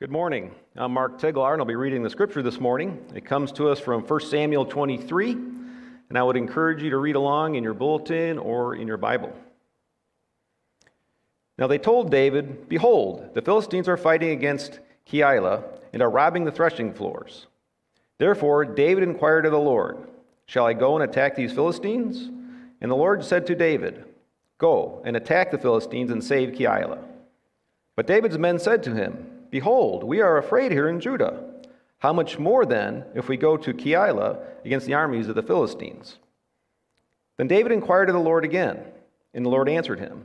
Good 0.00 0.12
morning. 0.12 0.52
I'm 0.76 0.92
Mark 0.92 1.18
Tiglar, 1.18 1.54
and 1.54 1.60
I'll 1.60 1.66
be 1.66 1.74
reading 1.74 2.04
the 2.04 2.10
scripture 2.10 2.40
this 2.40 2.60
morning. 2.60 3.04
It 3.16 3.24
comes 3.24 3.50
to 3.54 3.68
us 3.68 3.80
from 3.80 4.02
1 4.02 4.20
Samuel 4.20 4.64
23, 4.64 5.32
and 5.32 6.16
I 6.16 6.22
would 6.22 6.36
encourage 6.36 6.84
you 6.84 6.90
to 6.90 6.98
read 6.98 7.16
along 7.16 7.56
in 7.56 7.64
your 7.64 7.74
bulletin 7.74 8.38
or 8.38 8.76
in 8.76 8.86
your 8.86 8.96
Bible. 8.96 9.36
Now 11.58 11.66
they 11.66 11.78
told 11.78 12.12
David, 12.12 12.68
Behold, 12.68 13.30
the 13.34 13.42
Philistines 13.42 13.88
are 13.88 13.96
fighting 13.96 14.30
against 14.30 14.78
Keilah 15.10 15.64
and 15.92 16.00
are 16.00 16.10
robbing 16.10 16.44
the 16.44 16.52
threshing 16.52 16.94
floors. 16.94 17.48
Therefore 18.18 18.64
David 18.64 19.02
inquired 19.02 19.46
of 19.46 19.52
the 19.52 19.58
Lord, 19.58 19.98
Shall 20.46 20.64
I 20.64 20.74
go 20.74 20.94
and 20.94 21.02
attack 21.02 21.34
these 21.34 21.52
Philistines? 21.52 22.30
And 22.80 22.88
the 22.88 22.94
Lord 22.94 23.24
said 23.24 23.48
to 23.48 23.56
David, 23.56 24.04
Go 24.58 25.02
and 25.04 25.16
attack 25.16 25.50
the 25.50 25.58
Philistines 25.58 26.12
and 26.12 26.22
save 26.22 26.54
Keilah. 26.54 27.02
But 27.96 28.06
David's 28.06 28.38
men 28.38 28.60
said 28.60 28.84
to 28.84 28.94
him, 28.94 29.34
Behold, 29.50 30.04
we 30.04 30.20
are 30.20 30.38
afraid 30.38 30.72
here 30.72 30.88
in 30.88 31.00
Judah. 31.00 31.42
How 31.98 32.12
much 32.12 32.38
more 32.38 32.64
then 32.64 33.04
if 33.14 33.28
we 33.28 33.36
go 33.36 33.56
to 33.56 33.72
Keilah 33.72 34.38
against 34.64 34.86
the 34.86 34.94
armies 34.94 35.28
of 35.28 35.34
the 35.34 35.42
Philistines? 35.42 36.18
Then 37.36 37.48
David 37.48 37.72
inquired 37.72 38.08
of 38.08 38.14
the 38.14 38.20
Lord 38.20 38.44
again, 38.44 38.80
and 39.34 39.44
the 39.44 39.50
Lord 39.50 39.68
answered 39.68 39.98
him, 39.98 40.24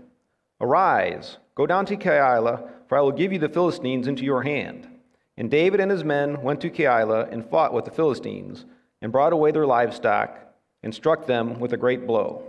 Arise, 0.62 1.38
go 1.56 1.66
down 1.66 1.86
to 1.88 1.98
Keilah, 1.98 2.70
for 2.88 2.98
I 2.98 3.02
will 3.02 3.12
give 3.12 3.34
you 3.34 3.40
the 3.40 3.50
Philistines 3.50 4.08
into 4.08 4.24
your 4.24 4.44
hand. 4.44 4.88
And 5.36 5.50
David 5.50 5.80
and 5.80 5.90
his 5.90 6.04
men 6.04 6.42
went 6.42 6.62
to 6.62 6.70
Keilah 6.70 7.32
and 7.32 7.50
fought 7.50 7.74
with 7.74 7.86
the 7.86 7.92
Philistines, 7.92 8.66
and 9.02 9.12
brought 9.12 9.34
away 9.34 9.52
their 9.52 9.66
livestock, 9.66 10.38
and 10.84 10.94
struck 10.94 11.26
them 11.26 11.60
with 11.60 11.74
a 11.74 11.78
great 11.78 12.06
blow. 12.06 12.44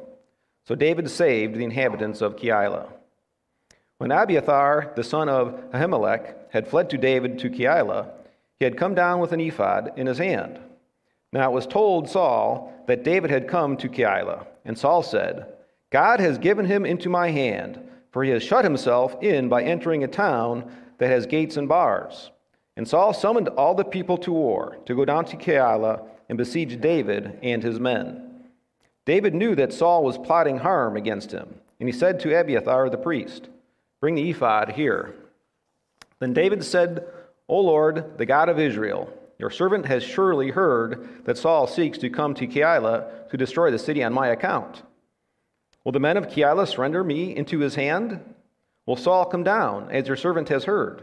So 0.67 0.75
David 0.75 1.11
saved 1.11 1.55
the 1.55 1.65
inhabitants 1.65 2.21
of 2.21 2.37
Keilah. 2.37 2.89
When 3.99 4.11
Abiathar, 4.11 4.93
the 4.97 5.05
son 5.05 5.29
of 5.29 5.71
Ahimelech, 5.73 6.35
had 6.55 6.69
fled 6.69 6.89
to 6.89 6.97
David 6.97 7.37
to 7.41 7.51
Keilah, 7.51 8.09
he 8.61 8.65
had 8.65 8.79
come 8.79 8.95
down 8.95 9.19
with 9.19 9.33
an 9.33 9.41
ephod 9.41 9.93
in 9.97 10.07
his 10.07 10.19
hand. 10.19 10.61
Now 11.33 11.51
it 11.51 11.53
was 11.53 11.67
told 11.67 12.09
Saul 12.09 12.73
that 12.87 13.03
David 13.03 13.31
had 13.31 13.49
come 13.49 13.77
to 13.79 13.89
Keilah, 13.89 14.47
and 14.65 14.79
Saul 14.79 15.03
said, 15.03 15.49
God 15.91 16.21
has 16.21 16.39
given 16.39 16.65
him 16.65 16.87
into 16.87 17.09
my 17.09 17.31
hand, 17.31 17.81
for 18.13 18.23
he 18.23 18.31
has 18.31 18.45
shut 18.45 18.65
himself 18.65 19.21
in 19.21 19.49
by 19.49 19.65
entering 19.65 20.05
a 20.05 20.09
town 20.09 20.73
that 20.99 21.11
has 21.11 21.27
gates 21.27 21.57
and 21.57 21.69
bars. 21.69 22.31
And 22.77 22.87
Saul 22.87 23.13
summoned 23.13 23.49
all 23.49 23.75
the 23.75 23.85
people 23.85 24.17
to 24.19 24.33
war, 24.33 24.79
to 24.87 24.95
go 24.95 25.05
down 25.05 25.25
to 25.27 25.37
Keilah 25.37 26.07
and 26.29 26.39
besiege 26.39 26.81
David 26.81 27.37
and 27.43 27.65
his 27.65 27.81
men. 27.81 28.45
David 29.05 29.35
knew 29.35 29.57
that 29.57 29.73
Saul 29.73 30.05
was 30.05 30.19
plotting 30.19 30.59
harm 30.59 30.97
against 30.97 31.33
him, 31.33 31.57
and 31.81 31.89
he 31.89 31.93
said 31.93 32.21
to 32.21 32.39
Abiathar 32.39 32.91
the 32.91 32.97
priest, 32.97 33.49
Bring 34.01 34.15
the 34.15 34.31
ephod 34.31 34.71
here. 34.71 35.17
Then 36.21 36.33
David 36.33 36.65
said, 36.65 37.07
O 37.49 37.61
Lord, 37.61 38.19
the 38.19 38.27
God 38.27 38.49
of 38.49 38.59
Israel, 38.59 39.13
your 39.39 39.51
servant 39.51 39.87
has 39.87 40.03
surely 40.03 40.51
heard 40.51 41.25
that 41.25 41.39
Saul 41.39 41.67
seeks 41.67 41.99
to 41.99 42.11
come 42.11 42.35
to 42.35 42.47
Keilah 42.47 43.29
to 43.31 43.37
destroy 43.37 43.71
the 43.71 43.79
city 43.79 44.03
on 44.03 44.13
my 44.13 44.29
account. 44.29 44.83
Will 45.85 45.93
the 45.93 46.01
men 46.01 46.17
of 46.17 46.29
Keilah 46.29 46.69
surrender 46.69 47.05
me 47.05 47.37
into 47.37 47.59
his 47.59 47.75
hand? 47.75 48.21
Will 48.87 48.97
Saul 48.97 49.27
come 49.27 49.45
down, 49.45 49.91
as 49.91 50.07
your 50.07 50.17
servant 50.17 50.49
has 50.49 50.65
heard? 50.65 51.03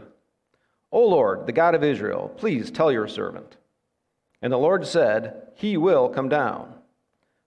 O 0.90 1.06
Lord, 1.06 1.46
the 1.46 1.52
God 1.52 1.74
of 1.74 1.84
Israel, 1.84 2.32
please 2.36 2.70
tell 2.70 2.90
your 2.90 3.08
servant. 3.08 3.56
And 4.40 4.52
the 4.52 4.58
Lord 4.58 4.86
said, 4.86 5.48
He 5.54 5.76
will 5.76 6.08
come 6.08 6.28
down. 6.28 6.74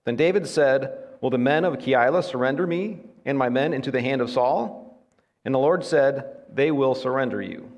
Then 0.05 0.15
David 0.15 0.47
said, 0.47 0.97
Will 1.21 1.29
the 1.29 1.37
men 1.37 1.65
of 1.65 1.77
Keilah 1.79 2.23
surrender 2.23 2.65
me 2.65 3.01
and 3.25 3.37
my 3.37 3.49
men 3.49 3.73
into 3.73 3.91
the 3.91 4.01
hand 4.01 4.21
of 4.21 4.29
Saul? 4.29 5.03
And 5.43 5.53
the 5.53 5.59
Lord 5.59 5.83
said, 5.83 6.34
They 6.53 6.71
will 6.71 6.95
surrender 6.95 7.41
you. 7.41 7.71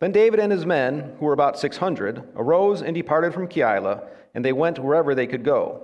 Then 0.00 0.12
David 0.12 0.38
and 0.38 0.52
his 0.52 0.64
men, 0.64 1.16
who 1.18 1.26
were 1.26 1.32
about 1.32 1.58
600, 1.58 2.22
arose 2.36 2.82
and 2.82 2.94
departed 2.94 3.34
from 3.34 3.48
Keilah, 3.48 4.06
and 4.34 4.44
they 4.44 4.52
went 4.52 4.78
wherever 4.78 5.14
they 5.14 5.26
could 5.26 5.44
go. 5.44 5.82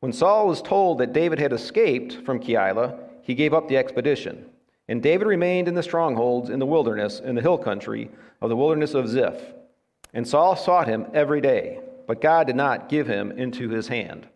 When 0.00 0.12
Saul 0.12 0.46
was 0.46 0.62
told 0.62 0.98
that 0.98 1.12
David 1.12 1.38
had 1.38 1.52
escaped 1.52 2.24
from 2.24 2.40
Keilah, 2.40 2.98
he 3.22 3.34
gave 3.34 3.52
up 3.52 3.68
the 3.68 3.76
expedition. 3.76 4.46
And 4.88 5.02
David 5.02 5.26
remained 5.26 5.68
in 5.68 5.74
the 5.74 5.82
strongholds 5.82 6.48
in 6.48 6.58
the 6.58 6.66
wilderness, 6.66 7.20
in 7.20 7.34
the 7.34 7.42
hill 7.42 7.58
country 7.58 8.10
of 8.40 8.48
the 8.48 8.56
wilderness 8.56 8.94
of 8.94 9.08
Ziph. 9.08 9.40
And 10.14 10.26
Saul 10.26 10.56
sought 10.56 10.88
him 10.88 11.06
every 11.12 11.40
day, 11.40 11.80
but 12.06 12.20
God 12.20 12.46
did 12.46 12.56
not 12.56 12.88
give 12.88 13.06
him 13.06 13.30
into 13.30 13.68
his 13.68 13.88
hand. 13.88 14.26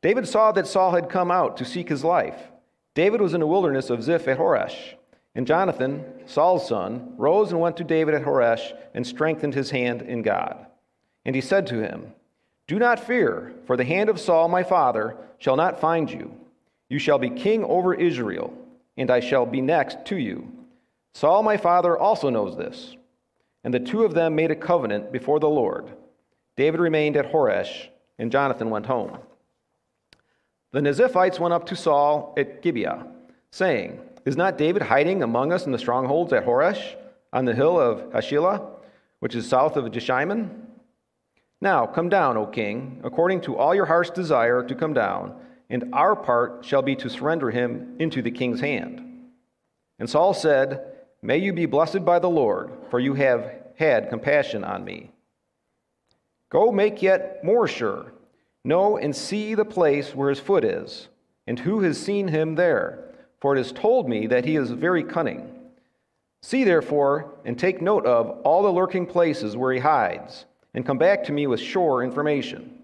David 0.00 0.26
saw 0.26 0.52
that 0.52 0.66
Saul 0.66 0.92
had 0.92 1.10
come 1.10 1.30
out 1.30 1.56
to 1.58 1.64
seek 1.64 1.88
his 1.88 2.04
life. 2.04 2.40
David 2.94 3.20
was 3.20 3.34
in 3.34 3.40
the 3.40 3.46
wilderness 3.46 3.90
of 3.90 4.02
Ziph 4.02 4.28
at 4.28 4.38
Horesh. 4.38 4.94
And 5.34 5.46
Jonathan, 5.46 6.04
Saul's 6.26 6.66
son, 6.66 7.14
rose 7.16 7.52
and 7.52 7.60
went 7.60 7.76
to 7.76 7.84
David 7.84 8.14
at 8.14 8.24
Horesh 8.24 8.72
and 8.94 9.06
strengthened 9.06 9.54
his 9.54 9.70
hand 9.70 10.02
in 10.02 10.22
God. 10.22 10.66
And 11.24 11.34
he 11.34 11.40
said 11.40 11.66
to 11.68 11.80
him, 11.80 12.12
Do 12.66 12.78
not 12.78 13.04
fear, 13.04 13.54
for 13.66 13.76
the 13.76 13.84
hand 13.84 14.08
of 14.08 14.18
Saul 14.18 14.48
my 14.48 14.62
father 14.62 15.16
shall 15.38 15.56
not 15.56 15.80
find 15.80 16.10
you. 16.10 16.34
You 16.88 16.98
shall 16.98 17.18
be 17.18 17.30
king 17.30 17.64
over 17.64 17.94
Israel, 17.94 18.52
and 18.96 19.10
I 19.10 19.20
shall 19.20 19.46
be 19.46 19.60
next 19.60 20.04
to 20.06 20.16
you. 20.16 20.50
Saul 21.14 21.42
my 21.42 21.56
father 21.56 21.96
also 21.96 22.30
knows 22.30 22.56
this. 22.56 22.96
And 23.62 23.72
the 23.72 23.80
two 23.80 24.04
of 24.04 24.14
them 24.14 24.34
made 24.34 24.50
a 24.50 24.56
covenant 24.56 25.12
before 25.12 25.38
the 25.38 25.48
Lord. 25.48 25.90
David 26.56 26.80
remained 26.80 27.16
at 27.16 27.30
Horesh, 27.30 27.88
and 28.18 28.32
Jonathan 28.32 28.70
went 28.70 28.86
home. 28.86 29.18
The 30.72 30.80
Neziphites 30.80 31.38
went 31.38 31.54
up 31.54 31.66
to 31.66 31.76
Saul 31.76 32.34
at 32.36 32.62
Gibeah, 32.62 33.06
saying, 33.50 34.00
Is 34.30 34.36
not 34.36 34.56
David 34.56 34.82
hiding 34.82 35.24
among 35.24 35.52
us 35.52 35.66
in 35.66 35.72
the 35.72 35.78
strongholds 35.78 36.32
at 36.32 36.46
Horesh, 36.46 36.94
on 37.32 37.46
the 37.46 37.52
hill 37.52 37.80
of 37.80 38.12
Hachilah, 38.12 38.64
which 39.18 39.34
is 39.34 39.48
south 39.48 39.76
of 39.76 39.90
Jeshimon? 39.90 40.68
Now 41.60 41.84
come 41.84 42.08
down, 42.08 42.36
O 42.36 42.46
king, 42.46 43.00
according 43.02 43.40
to 43.40 43.56
all 43.56 43.74
your 43.74 43.86
heart's 43.86 44.10
desire 44.10 44.62
to 44.62 44.74
come 44.76 44.94
down, 44.94 45.34
and 45.68 45.92
our 45.92 46.14
part 46.14 46.64
shall 46.64 46.80
be 46.80 46.94
to 46.94 47.10
surrender 47.10 47.50
him 47.50 47.96
into 47.98 48.22
the 48.22 48.30
king's 48.30 48.60
hand. 48.60 49.00
And 49.98 50.08
Saul 50.08 50.32
said, 50.32 50.80
May 51.22 51.38
you 51.38 51.52
be 51.52 51.66
blessed 51.66 52.04
by 52.04 52.20
the 52.20 52.30
Lord, 52.30 52.70
for 52.88 53.00
you 53.00 53.14
have 53.14 53.50
had 53.74 54.10
compassion 54.10 54.62
on 54.62 54.84
me. 54.84 55.10
Go 56.50 56.70
make 56.70 57.02
yet 57.02 57.42
more 57.42 57.66
sure 57.66 58.12
Know 58.64 58.96
and 58.96 59.16
see 59.16 59.56
the 59.56 59.64
place 59.64 60.14
where 60.14 60.28
his 60.28 60.38
foot 60.38 60.64
is, 60.64 61.08
and 61.48 61.58
who 61.58 61.80
has 61.80 61.98
seen 61.98 62.28
him 62.28 62.54
there, 62.54 63.09
for 63.40 63.56
it 63.56 63.60
is 63.60 63.72
told 63.72 64.08
me 64.08 64.26
that 64.26 64.44
he 64.44 64.56
is 64.56 64.70
very 64.70 65.02
cunning. 65.02 65.50
See 66.42 66.64
therefore, 66.64 67.34
and 67.44 67.58
take 67.58 67.82
note 67.82 68.06
of 68.06 68.40
all 68.44 68.62
the 68.62 68.72
lurking 68.72 69.06
places 69.06 69.56
where 69.56 69.72
he 69.72 69.80
hides, 69.80 70.46
and 70.74 70.86
come 70.86 70.98
back 70.98 71.24
to 71.24 71.32
me 71.32 71.46
with 71.46 71.60
sure 71.60 72.02
information. 72.02 72.82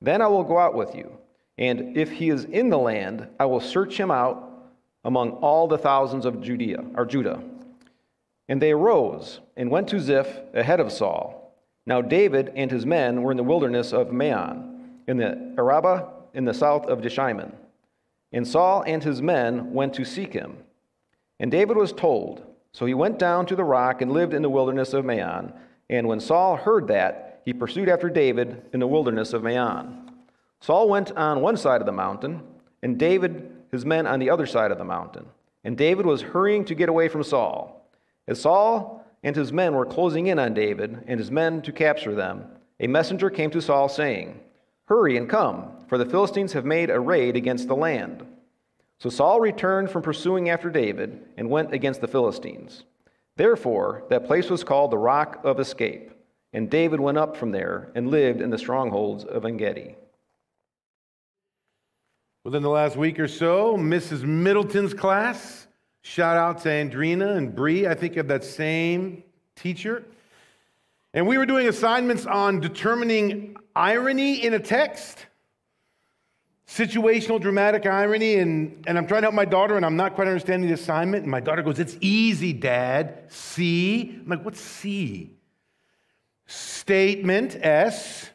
Then 0.00 0.22
I 0.22 0.26
will 0.26 0.44
go 0.44 0.58
out 0.58 0.74
with 0.74 0.94
you, 0.94 1.18
and 1.58 1.96
if 1.96 2.10
he 2.10 2.30
is 2.30 2.44
in 2.44 2.70
the 2.70 2.78
land, 2.78 3.28
I 3.38 3.46
will 3.46 3.60
search 3.60 3.98
him 3.98 4.10
out 4.10 4.50
among 5.04 5.32
all 5.32 5.68
the 5.68 5.78
thousands 5.78 6.24
of 6.24 6.40
Judea 6.40 6.84
or 6.96 7.04
Judah. 7.04 7.42
And 8.48 8.60
they 8.60 8.72
arose 8.72 9.40
and 9.56 9.70
went 9.70 9.88
to 9.88 10.00
Ziph 10.00 10.38
ahead 10.52 10.80
of 10.80 10.92
Saul. 10.92 11.54
Now 11.86 12.00
David 12.00 12.52
and 12.54 12.70
his 12.70 12.86
men 12.86 13.22
were 13.22 13.30
in 13.30 13.36
the 13.36 13.42
wilderness 13.42 13.92
of 13.92 14.12
Maon 14.12 15.00
in 15.06 15.18
the 15.18 15.54
Arabah, 15.58 16.08
in 16.32 16.44
the 16.44 16.54
south 16.54 16.86
of 16.86 17.00
Jeshimon. 17.00 17.52
And 18.34 18.46
Saul 18.46 18.82
and 18.84 19.02
his 19.02 19.22
men 19.22 19.72
went 19.72 19.94
to 19.94 20.04
seek 20.04 20.32
him. 20.32 20.58
And 21.38 21.52
David 21.52 21.76
was 21.76 21.92
told. 21.92 22.44
So 22.72 22.84
he 22.84 22.92
went 22.92 23.16
down 23.16 23.46
to 23.46 23.54
the 23.54 23.62
rock 23.62 24.02
and 24.02 24.10
lived 24.10 24.34
in 24.34 24.42
the 24.42 24.50
wilderness 24.50 24.92
of 24.92 25.04
Maon. 25.04 25.52
And 25.88 26.08
when 26.08 26.18
Saul 26.18 26.56
heard 26.56 26.88
that, 26.88 27.42
he 27.44 27.52
pursued 27.52 27.88
after 27.88 28.10
David 28.10 28.60
in 28.72 28.80
the 28.80 28.88
wilderness 28.88 29.34
of 29.34 29.44
Maon. 29.44 30.10
Saul 30.60 30.88
went 30.88 31.12
on 31.12 31.42
one 31.42 31.56
side 31.56 31.80
of 31.80 31.86
the 31.86 31.92
mountain, 31.92 32.42
and 32.82 32.98
David, 32.98 33.52
his 33.70 33.86
men, 33.86 34.04
on 34.04 34.18
the 34.18 34.30
other 34.30 34.46
side 34.46 34.72
of 34.72 34.78
the 34.78 34.84
mountain. 34.84 35.26
And 35.62 35.76
David 35.78 36.04
was 36.04 36.22
hurrying 36.22 36.64
to 36.64 36.74
get 36.74 36.88
away 36.88 37.06
from 37.06 37.22
Saul. 37.22 37.88
As 38.26 38.40
Saul 38.40 39.06
and 39.22 39.36
his 39.36 39.52
men 39.52 39.74
were 39.74 39.86
closing 39.86 40.26
in 40.26 40.40
on 40.40 40.54
David 40.54 41.04
and 41.06 41.20
his 41.20 41.30
men 41.30 41.62
to 41.62 41.72
capture 41.72 42.16
them, 42.16 42.46
a 42.80 42.88
messenger 42.88 43.30
came 43.30 43.50
to 43.52 43.62
Saul 43.62 43.88
saying, 43.88 44.40
Hurry 44.86 45.16
and 45.16 45.28
come, 45.28 45.70
for 45.88 45.96
the 45.96 46.06
Philistines 46.06 46.52
have 46.52 46.64
made 46.64 46.90
a 46.90 47.00
raid 47.00 47.36
against 47.36 47.68
the 47.68 47.76
land. 47.76 48.26
So 48.98 49.08
Saul 49.08 49.40
returned 49.40 49.90
from 49.90 50.02
pursuing 50.02 50.50
after 50.50 50.70
David 50.70 51.20
and 51.36 51.50
went 51.50 51.72
against 51.72 52.00
the 52.00 52.08
Philistines. 52.08 52.84
Therefore, 53.36 54.04
that 54.10 54.26
place 54.26 54.50
was 54.50 54.62
called 54.62 54.90
the 54.90 54.98
Rock 54.98 55.40
of 55.42 55.58
Escape, 55.58 56.10
and 56.52 56.70
David 56.70 57.00
went 57.00 57.18
up 57.18 57.36
from 57.36 57.50
there 57.50 57.90
and 57.94 58.10
lived 58.10 58.40
in 58.40 58.50
the 58.50 58.58
strongholds 58.58 59.24
of 59.24 59.44
Engedi. 59.44 59.96
Within 62.44 62.62
the 62.62 62.68
last 62.68 62.96
week 62.96 63.18
or 63.18 63.26
so, 63.26 63.76
Mrs. 63.76 64.22
Middleton's 64.22 64.92
class, 64.92 65.66
shout 66.02 66.36
out 66.36 66.60
to 66.62 66.68
Andrina 66.68 67.36
and 67.36 67.54
Bree, 67.54 67.86
I 67.86 67.94
think 67.94 68.16
of 68.18 68.28
that 68.28 68.44
same 68.44 69.24
teacher. 69.56 70.04
And 71.14 71.28
we 71.28 71.38
were 71.38 71.46
doing 71.46 71.68
assignments 71.68 72.26
on 72.26 72.58
determining 72.58 73.56
irony 73.74 74.44
in 74.44 74.52
a 74.52 74.58
text. 74.58 75.26
situational 76.66 77.40
dramatic 77.40 77.86
irony, 77.86 78.36
and, 78.36 78.82
and 78.88 78.98
I'm 78.98 79.06
trying 79.06 79.20
to 79.20 79.26
help 79.26 79.34
my 79.34 79.44
daughter, 79.44 79.76
and 79.76 79.86
I'm 79.86 79.96
not 79.96 80.14
quite 80.16 80.26
understanding 80.26 80.66
the 80.68 80.74
assignment. 80.74 81.22
And 81.22 81.30
my 81.30 81.38
daughter 81.38 81.62
goes, 81.62 81.78
It's 81.78 81.96
easy, 82.00 82.52
Dad. 82.52 83.24
See? 83.28 84.18
I'm 84.20 84.28
like, 84.28 84.44
What's 84.44 84.60
see? 84.60 85.30
Statement, 86.46 87.56
S. 87.60 88.30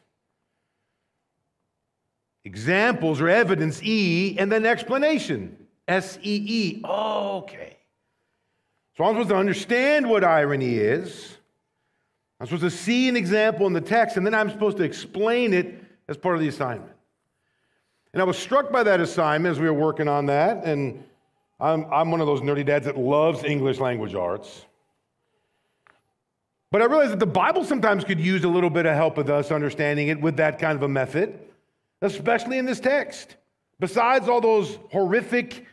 Examples 2.45 3.19
or 3.19 3.27
evidence, 3.27 3.83
E. 3.83 4.37
And 4.39 4.49
then 4.49 4.65
explanation, 4.65 5.67
S 5.85 6.17
E 6.21 6.45
E. 6.47 6.81
Okay. 6.85 7.77
So 8.95 9.03
I'm 9.03 9.15
supposed 9.15 9.29
to 9.29 9.35
understand 9.35 10.09
what 10.09 10.23
irony 10.23 10.75
is. 10.75 11.38
I'm 12.39 12.47
supposed 12.47 12.63
to 12.63 12.71
see 12.71 13.09
an 13.09 13.17
example 13.17 13.67
in 13.67 13.73
the 13.73 13.81
text, 13.81 14.17
and 14.17 14.25
then 14.25 14.33
I'm 14.33 14.49
supposed 14.49 14.77
to 14.77 14.83
explain 14.83 15.53
it 15.53 15.83
as 16.07 16.17
part 16.17 16.35
of 16.35 16.41
the 16.41 16.47
assignment. 16.47 16.93
And 18.13 18.21
I 18.21 18.25
was 18.25 18.37
struck 18.37 18.71
by 18.71 18.83
that 18.83 18.99
assignment 18.99 19.51
as 19.51 19.59
we 19.59 19.67
were 19.67 19.73
working 19.73 20.07
on 20.07 20.25
that. 20.27 20.63
And 20.63 21.03
I'm, 21.59 21.85
I'm 21.91 22.11
one 22.11 22.21
of 22.21 22.27
those 22.27 22.41
nerdy 22.41 22.65
dads 22.65 22.85
that 22.85 22.97
loves 22.97 23.43
English 23.43 23.79
language 23.79 24.15
arts. 24.15 24.65
But 26.71 26.81
I 26.81 26.85
realized 26.85 27.11
that 27.11 27.19
the 27.19 27.25
Bible 27.25 27.63
sometimes 27.63 28.03
could 28.03 28.19
use 28.19 28.43
a 28.43 28.47
little 28.47 28.69
bit 28.69 28.85
of 28.85 28.95
help 28.95 29.17
with 29.17 29.29
us 29.29 29.51
understanding 29.51 30.07
it 30.07 30.21
with 30.21 30.37
that 30.37 30.59
kind 30.59 30.75
of 30.75 30.83
a 30.83 30.87
method, 30.87 31.39
especially 32.01 32.57
in 32.57 32.65
this 32.65 32.79
text. 32.79 33.35
Besides 33.79 34.27
all 34.27 34.41
those 34.41 34.77
horrific 34.91 35.65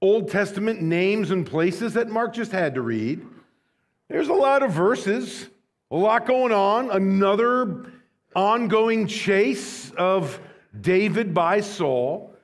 Old 0.00 0.30
Testament 0.30 0.80
names 0.80 1.30
and 1.30 1.46
places 1.46 1.94
that 1.94 2.08
Mark 2.08 2.32
just 2.32 2.50
had 2.50 2.74
to 2.74 2.82
read, 2.82 3.24
there's 4.08 4.28
a 4.28 4.34
lot 4.34 4.62
of 4.62 4.72
verses, 4.72 5.48
a 5.92 5.96
lot 5.96 6.26
going 6.26 6.52
on, 6.52 6.90
another 6.90 7.92
ongoing 8.34 9.06
chase 9.06 9.90
of 9.98 10.40
David 10.80 11.34
by 11.34 11.60
Saul. 11.60 12.34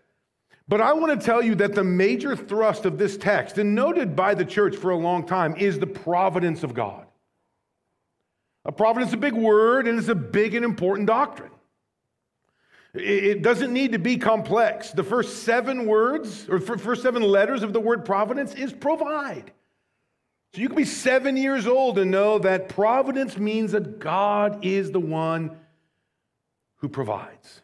But 0.68 0.82
I 0.82 0.92
want 0.92 1.18
to 1.18 1.26
tell 1.26 1.40
you 1.40 1.54
that 1.54 1.74
the 1.74 1.82
major 1.82 2.36
thrust 2.36 2.84
of 2.84 2.98
this 2.98 3.16
text, 3.16 3.56
and 3.56 3.74
noted 3.74 4.14
by 4.14 4.34
the 4.34 4.44
church 4.44 4.76
for 4.76 4.90
a 4.90 4.96
long 4.96 5.26
time, 5.26 5.56
is 5.56 5.78
the 5.78 5.86
providence 5.86 6.62
of 6.62 6.74
God. 6.74 7.06
A 8.66 8.72
providence 8.72 9.10
is 9.10 9.14
a 9.14 9.18
big 9.18 9.32
word, 9.32 9.88
and 9.88 9.98
it's 9.98 10.08
a 10.08 10.14
big 10.14 10.54
and 10.54 10.62
important 10.62 11.06
doctrine. 11.06 11.50
It 12.92 13.40
doesn't 13.40 13.72
need 13.72 13.92
to 13.92 13.98
be 13.98 14.18
complex. 14.18 14.90
The 14.90 15.04
first 15.04 15.44
seven 15.44 15.86
words, 15.86 16.46
or 16.50 16.60
first 16.60 17.00
seven 17.00 17.22
letters 17.22 17.62
of 17.62 17.72
the 17.72 17.80
word 17.80 18.04
providence 18.04 18.54
is 18.54 18.74
provide. 18.74 19.52
So 20.54 20.62
you 20.62 20.68
can 20.68 20.76
be 20.76 20.84
seven 20.84 21.36
years 21.36 21.66
old 21.66 21.98
and 21.98 22.10
know 22.10 22.38
that 22.38 22.68
providence 22.68 23.36
means 23.36 23.72
that 23.72 23.98
God 23.98 24.64
is 24.64 24.90
the 24.90 25.00
one 25.00 25.56
who 26.76 26.88
provides. 26.88 27.60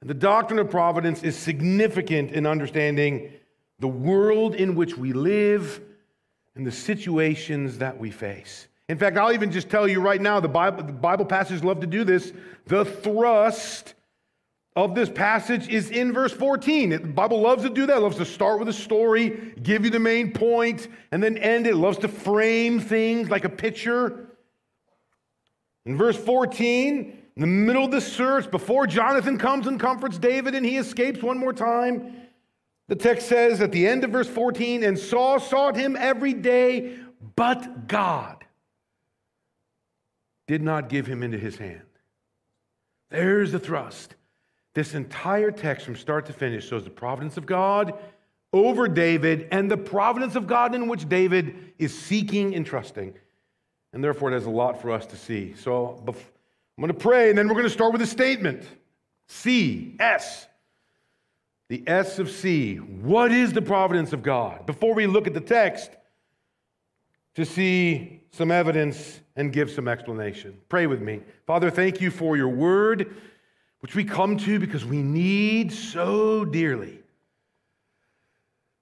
And 0.00 0.08
the 0.08 0.14
doctrine 0.14 0.58
of 0.58 0.70
providence 0.70 1.22
is 1.22 1.36
significant 1.36 2.30
in 2.32 2.46
understanding 2.46 3.32
the 3.78 3.88
world 3.88 4.54
in 4.54 4.74
which 4.74 4.96
we 4.96 5.12
live 5.12 5.80
and 6.54 6.66
the 6.66 6.72
situations 6.72 7.78
that 7.78 7.98
we 7.98 8.10
face. 8.10 8.68
In 8.88 8.98
fact, 8.98 9.16
I'll 9.16 9.32
even 9.32 9.50
just 9.50 9.70
tell 9.70 9.88
you 9.88 10.00
right 10.00 10.20
now 10.20 10.40
the 10.40 10.48
Bible, 10.48 10.82
the 10.82 10.92
Bible 10.92 11.24
passages 11.24 11.64
love 11.64 11.80
to 11.80 11.86
do 11.86 12.04
this. 12.04 12.32
The 12.66 12.84
thrust 12.84 13.93
of 14.76 14.94
this 14.94 15.08
passage 15.08 15.68
is 15.68 15.90
in 15.90 16.12
verse 16.12 16.32
14. 16.32 16.90
The 16.90 16.98
Bible 16.98 17.40
loves 17.40 17.62
to 17.62 17.70
do 17.70 17.86
that. 17.86 17.98
It 17.98 18.00
loves 18.00 18.16
to 18.16 18.24
start 18.24 18.58
with 18.58 18.68
a 18.68 18.72
story, 18.72 19.54
give 19.62 19.84
you 19.84 19.90
the 19.90 20.00
main 20.00 20.32
point, 20.32 20.88
and 21.12 21.22
then 21.22 21.38
end 21.38 21.66
it. 21.66 21.70
it 21.70 21.76
loves 21.76 21.98
to 21.98 22.08
frame 22.08 22.80
things 22.80 23.30
like 23.30 23.44
a 23.44 23.48
picture. 23.48 24.30
In 25.86 25.96
verse 25.96 26.16
14, 26.16 27.22
in 27.36 27.40
the 27.40 27.46
middle 27.46 27.84
of 27.84 27.92
the 27.92 28.00
search, 28.00 28.50
before 28.50 28.86
Jonathan 28.86 29.38
comes 29.38 29.66
and 29.66 29.78
comforts 29.78 30.18
David 30.18 30.54
and 30.54 30.66
he 30.66 30.76
escapes 30.76 31.22
one 31.22 31.38
more 31.38 31.52
time, 31.52 32.16
the 32.88 32.96
text 32.96 33.28
says 33.28 33.60
at 33.60 33.70
the 33.70 33.86
end 33.86 34.02
of 34.02 34.10
verse 34.10 34.28
14, 34.28 34.82
and 34.82 34.98
Saul 34.98 35.38
sought 35.38 35.76
him 35.76 35.96
every 35.96 36.34
day, 36.34 36.98
but 37.36 37.86
God 37.86 38.44
did 40.46 40.62
not 40.62 40.88
give 40.88 41.06
him 41.06 41.22
into 41.22 41.38
his 41.38 41.56
hand. 41.56 41.80
There's 43.10 43.52
the 43.52 43.58
thrust. 43.58 44.16
This 44.74 44.94
entire 44.94 45.50
text 45.50 45.86
from 45.86 45.96
start 45.96 46.26
to 46.26 46.32
finish 46.32 46.68
shows 46.68 46.84
the 46.84 46.90
providence 46.90 47.36
of 47.36 47.46
God 47.46 47.94
over 48.52 48.88
David 48.88 49.48
and 49.50 49.70
the 49.70 49.76
providence 49.76 50.36
of 50.36 50.46
God 50.46 50.74
in 50.74 50.88
which 50.88 51.08
David 51.08 51.72
is 51.78 51.96
seeking 51.96 52.54
and 52.54 52.66
trusting. 52.66 53.14
And 53.92 54.02
therefore, 54.02 54.30
it 54.30 54.34
has 54.34 54.46
a 54.46 54.50
lot 54.50 54.82
for 54.82 54.90
us 54.90 55.06
to 55.06 55.16
see. 55.16 55.54
So, 55.54 56.02
I'm 56.06 56.14
going 56.80 56.88
to 56.88 56.94
pray, 56.94 57.28
and 57.28 57.38
then 57.38 57.46
we're 57.46 57.54
going 57.54 57.64
to 57.64 57.70
start 57.70 57.92
with 57.92 58.02
a 58.02 58.06
statement. 58.06 58.64
C, 59.28 59.96
S. 60.00 60.48
The 61.68 61.82
S 61.86 62.18
of 62.18 62.30
C. 62.30 62.76
What 62.76 63.32
is 63.32 63.52
the 63.52 63.62
providence 63.62 64.12
of 64.12 64.22
God? 64.22 64.66
Before 64.66 64.94
we 64.94 65.06
look 65.06 65.26
at 65.26 65.34
the 65.34 65.40
text, 65.40 65.90
to 67.34 67.44
see 67.44 68.20
some 68.32 68.50
evidence 68.50 69.20
and 69.36 69.52
give 69.52 69.70
some 69.70 69.88
explanation. 69.88 70.56
Pray 70.68 70.86
with 70.86 71.00
me. 71.00 71.20
Father, 71.46 71.70
thank 71.70 72.00
you 72.00 72.10
for 72.10 72.36
your 72.36 72.48
word, 72.48 73.16
which 73.84 73.94
we 73.94 74.02
come 74.02 74.38
to 74.38 74.58
because 74.58 74.82
we 74.82 75.02
need 75.02 75.70
so 75.70 76.42
dearly. 76.42 77.00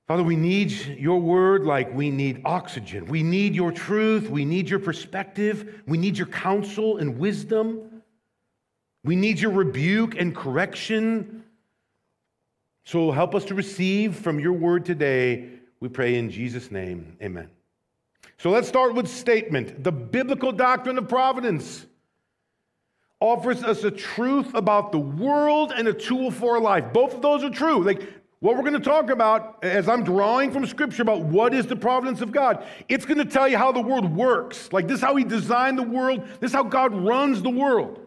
Father, 0.07 0.23
we 0.23 0.37
need 0.37 0.71
your 0.97 1.19
word 1.19 1.65
like 1.65 1.93
we 1.93 2.09
need 2.09 2.43
oxygen. 2.45 3.07
We 3.07 3.25
need 3.25 3.53
your 3.53 3.73
truth. 3.73 4.31
We 4.31 4.45
need 4.45 4.71
your 4.71 4.79
perspective. 4.79 5.83
We 5.89 5.99
need 5.99 6.17
your 6.17 6.29
counsel 6.29 6.99
and 6.99 7.19
wisdom. 7.19 8.05
We 9.03 9.17
need 9.17 9.41
your 9.41 9.51
rebuke 9.51 10.15
and 10.17 10.37
correction. 10.37 11.43
So 12.85 13.11
help 13.11 13.35
us 13.35 13.45
to 13.47 13.57
receive 13.57 14.15
from 14.15 14.39
your 14.39 14.53
word 14.53 14.85
today. 14.85 15.49
We 15.81 15.89
pray 15.89 16.15
in 16.15 16.31
Jesus' 16.31 16.71
name. 16.71 17.17
Amen. 17.21 17.51
So 18.39 18.51
let's 18.51 18.69
start 18.69 18.95
with 18.95 19.09
statement. 19.09 19.83
The 19.83 19.91
biblical 19.91 20.53
doctrine 20.53 20.97
of 20.97 21.09
providence 21.09 21.87
offers 23.23 23.63
us 23.63 23.85
a 23.85 23.91
truth 23.91 24.53
about 24.53 24.91
the 24.91 24.99
world 24.99 25.73
and 25.75 25.87
a 25.87 25.93
tool 25.93 26.29
for 26.33 26.59
life. 26.59 26.93
Both 26.93 27.15
of 27.15 27.23
those 27.23 27.45
are 27.45 27.51
true. 27.51 27.85
Like 27.85 28.03
what 28.41 28.57
we're 28.57 28.63
going 28.63 28.73
to 28.73 28.81
talk 28.81 29.11
about 29.11 29.63
as 29.63 29.89
I'm 29.89 30.03
drawing 30.03 30.51
from 30.51 30.67
scripture 30.67 31.03
about 31.03 31.21
what 31.21 31.55
is 31.55 31.69
the 31.69 31.77
providence 31.77 32.21
of 32.21 32.33
God, 32.33 32.67
it's 32.89 33.07
going 33.07 33.19
to 33.19 33.25
tell 33.25 33.47
you 33.47 33.57
how 33.57 33.71
the 33.71 33.81
world 33.81 34.13
works. 34.13 34.73
Like 34.73 34.89
this 34.89 34.97
is 34.97 35.01
how 35.01 35.15
he 35.15 35.23
designed 35.23 35.79
the 35.79 35.85
world, 35.85 36.27
this 36.41 36.51
is 36.51 36.53
how 36.53 36.65
God 36.65 36.93
runs 36.93 37.43
the 37.43 37.51
world. 37.51 38.05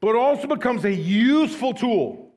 But 0.00 0.10
it 0.10 0.16
also 0.16 0.46
becomes 0.46 0.84
a 0.84 0.94
useful 0.94 1.74
tool 1.74 2.32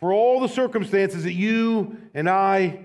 for 0.00 0.12
all 0.12 0.40
the 0.40 0.48
circumstances 0.48 1.22
that 1.22 1.34
you 1.34 1.96
and 2.12 2.28
I 2.28 2.80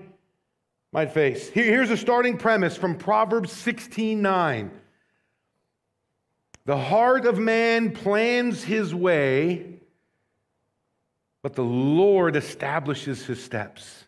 might 0.92 1.12
face. 1.12 1.48
here's 1.48 1.90
a 1.90 1.96
starting 1.96 2.38
premise 2.38 2.76
from 2.76 2.96
Proverbs 2.96 3.52
16:9. 3.52 4.70
The 6.70 6.78
heart 6.78 7.26
of 7.26 7.36
man 7.36 7.90
plans 7.90 8.62
his 8.62 8.94
way, 8.94 9.80
but 11.42 11.54
the 11.54 11.64
Lord 11.64 12.36
establishes 12.36 13.26
his 13.26 13.42
steps. 13.42 14.04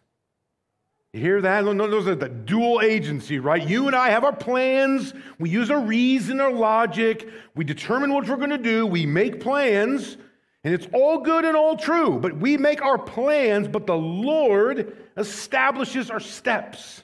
You 1.12 1.18
hear 1.18 1.40
that? 1.40 1.64
Those 1.64 2.06
are 2.06 2.14
the 2.14 2.28
dual 2.28 2.80
agency, 2.80 3.40
right? 3.40 3.68
You 3.68 3.88
and 3.88 3.96
I 3.96 4.10
have 4.10 4.22
our 4.22 4.32
plans. 4.32 5.12
We 5.40 5.50
use 5.50 5.72
our 5.72 5.80
reason, 5.80 6.40
our 6.40 6.52
logic. 6.52 7.28
We 7.56 7.64
determine 7.64 8.12
what 8.12 8.28
we're 8.28 8.36
going 8.36 8.50
to 8.50 8.58
do. 8.58 8.86
We 8.86 9.06
make 9.06 9.40
plans, 9.40 10.16
and 10.62 10.72
it's 10.72 10.86
all 10.92 11.18
good 11.18 11.44
and 11.44 11.56
all 11.56 11.76
true. 11.76 12.20
But 12.20 12.36
we 12.36 12.56
make 12.58 12.80
our 12.80 12.96
plans, 12.96 13.66
but 13.66 13.88
the 13.88 13.98
Lord 13.98 14.96
establishes 15.16 16.12
our 16.12 16.20
steps. 16.20 17.02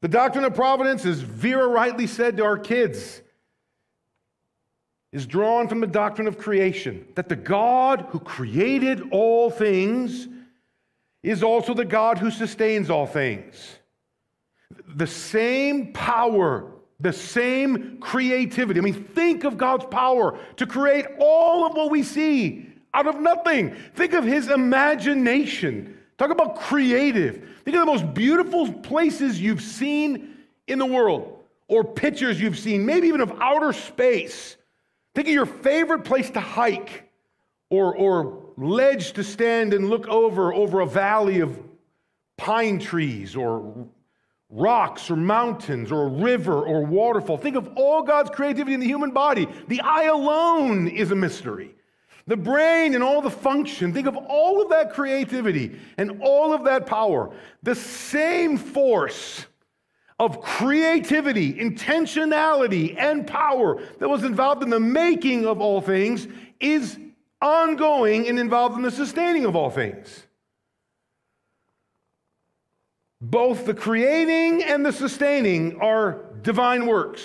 The 0.00 0.06
doctrine 0.06 0.44
of 0.44 0.54
providence, 0.54 1.04
as 1.04 1.18
Vera 1.22 1.66
rightly 1.66 2.06
said 2.06 2.36
to 2.36 2.44
our 2.44 2.56
kids, 2.56 3.20
is 5.18 5.26
drawn 5.26 5.66
from 5.66 5.80
the 5.80 5.86
doctrine 5.86 6.28
of 6.28 6.38
creation 6.38 7.04
that 7.16 7.28
the 7.28 7.34
God 7.34 8.06
who 8.10 8.20
created 8.20 9.08
all 9.10 9.50
things 9.50 10.28
is 11.24 11.42
also 11.42 11.74
the 11.74 11.84
God 11.84 12.18
who 12.18 12.30
sustains 12.30 12.88
all 12.88 13.06
things. 13.06 13.78
The 14.94 15.08
same 15.08 15.92
power, 15.92 16.70
the 17.00 17.12
same 17.12 17.98
creativity. 17.98 18.78
I 18.78 18.82
mean, 18.82 18.94
think 18.94 19.42
of 19.42 19.58
God's 19.58 19.86
power 19.86 20.38
to 20.54 20.66
create 20.66 21.06
all 21.18 21.66
of 21.66 21.74
what 21.74 21.90
we 21.90 22.04
see 22.04 22.68
out 22.94 23.08
of 23.08 23.20
nothing. 23.20 23.74
Think 23.96 24.12
of 24.12 24.22
his 24.22 24.48
imagination. 24.48 25.98
Talk 26.16 26.30
about 26.30 26.60
creative. 26.60 27.44
Think 27.64 27.76
of 27.76 27.80
the 27.80 27.92
most 27.92 28.14
beautiful 28.14 28.72
places 28.72 29.40
you've 29.40 29.62
seen 29.62 30.36
in 30.68 30.78
the 30.78 30.86
world, 30.86 31.42
or 31.66 31.82
pictures 31.82 32.40
you've 32.40 32.58
seen, 32.58 32.86
maybe 32.86 33.08
even 33.08 33.20
of 33.20 33.32
outer 33.40 33.72
space. 33.72 34.56
Think 35.18 35.26
of 35.26 35.34
your 35.34 35.46
favorite 35.46 36.04
place 36.04 36.30
to 36.30 36.38
hike 36.38 37.10
or, 37.70 37.92
or 37.92 38.52
ledge 38.56 39.14
to 39.14 39.24
stand 39.24 39.74
and 39.74 39.90
look 39.90 40.06
over 40.06 40.54
over 40.54 40.78
a 40.78 40.86
valley 40.86 41.40
of 41.40 41.58
pine 42.36 42.78
trees 42.78 43.34
or 43.34 43.88
rocks 44.48 45.10
or 45.10 45.16
mountains 45.16 45.90
or 45.90 46.04
a 46.04 46.08
river 46.08 46.62
or 46.62 46.86
waterfall. 46.86 47.36
Think 47.36 47.56
of 47.56 47.68
all 47.74 48.04
God's 48.04 48.30
creativity 48.30 48.74
in 48.74 48.78
the 48.78 48.86
human 48.86 49.10
body. 49.10 49.48
The 49.66 49.80
eye 49.80 50.04
alone 50.04 50.86
is 50.86 51.10
a 51.10 51.16
mystery. 51.16 51.74
The 52.28 52.36
brain 52.36 52.94
and 52.94 53.02
all 53.02 53.20
the 53.20 53.28
function, 53.28 53.92
think 53.92 54.06
of 54.06 54.16
all 54.16 54.62
of 54.62 54.68
that 54.70 54.92
creativity 54.92 55.80
and 55.96 56.20
all 56.22 56.52
of 56.52 56.62
that 56.66 56.86
power. 56.86 57.34
The 57.64 57.74
same 57.74 58.56
force 58.56 59.46
of 60.18 60.40
creativity, 60.40 61.54
intentionality, 61.54 62.96
and 62.98 63.26
power 63.26 63.80
that 63.98 64.08
was 64.08 64.24
involved 64.24 64.62
in 64.62 64.70
the 64.70 64.80
making 64.80 65.46
of 65.46 65.60
all 65.60 65.80
things 65.80 66.26
is 66.58 66.98
ongoing 67.40 68.26
and 68.28 68.38
involved 68.38 68.76
in 68.76 68.82
the 68.82 68.90
sustaining 68.90 69.44
of 69.44 69.54
all 69.54 69.70
things. 69.70 70.24
Both 73.20 73.66
the 73.66 73.74
creating 73.74 74.62
and 74.62 74.84
the 74.84 74.92
sustaining 74.92 75.80
are 75.80 76.24
divine 76.42 76.86
works, 76.86 77.22